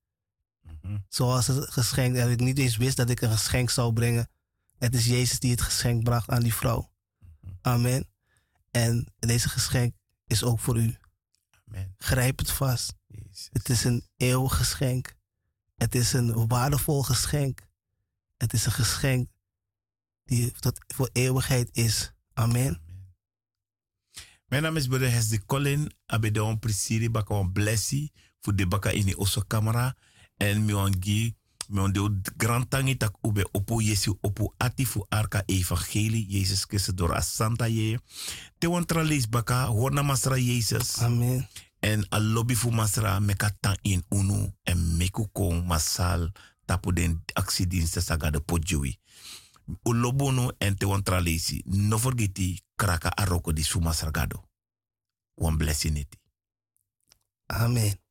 [1.08, 4.30] Zoals het geschenk, dat ik niet eens wist dat ik een geschenk zou brengen.
[4.78, 6.92] Het is Jezus die het geschenk bracht aan die vrouw.
[7.62, 8.10] Amen.
[8.72, 9.96] En deze geschenk
[10.28, 10.98] is ook voor u.
[11.68, 11.94] Amen.
[11.98, 12.94] Grijp het vast.
[13.08, 13.50] Jezus.
[13.52, 15.16] Het is een eeuwig geschenk.
[15.76, 17.68] Het is een waardevol geschenk.
[18.38, 19.30] Het is een geschenk
[20.24, 22.14] die tot voor eeuwigheid is.
[22.34, 22.82] Amen.
[24.46, 25.92] Mijn naam is Broeder Hesde Colin.
[26.06, 28.12] Abedon Prisiri baka wan blessi.
[28.42, 29.96] Voor de baka in de osso camera.
[30.44, 31.36] En mi wan gi.
[31.68, 36.26] Mi wan de grand tangi tak ube opo Jesu opo ati fu arka evangelie.
[36.28, 38.00] Jezus Christus door asanta ye.
[38.58, 39.66] Te wan tra lees baka.
[39.66, 40.98] Hoor na masra Jezus.
[41.02, 41.48] Amen.
[41.80, 44.54] En a lobby fu masra meka tan in unu.
[44.64, 46.32] En meku kon masal.
[46.66, 49.00] Tapu den actiediensten saga de podjoui.
[49.84, 51.62] U lobono en te wan tra lesi.
[51.66, 54.44] No forgeti kraka aroko di su masra gado.
[55.36, 56.20] One blessing it.
[57.48, 58.03] Amen.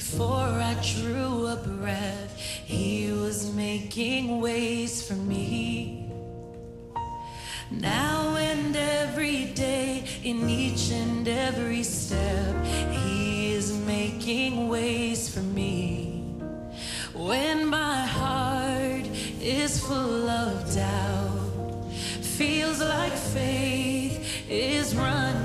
[0.00, 2.32] Before I drew a breath,
[2.64, 6.10] He was making ways for me.
[7.70, 16.24] Now and every day, in each and every step, He is making ways for me.
[17.12, 19.06] When my heart
[19.38, 21.92] is full of doubt,
[22.38, 24.16] feels like faith
[24.48, 25.39] is running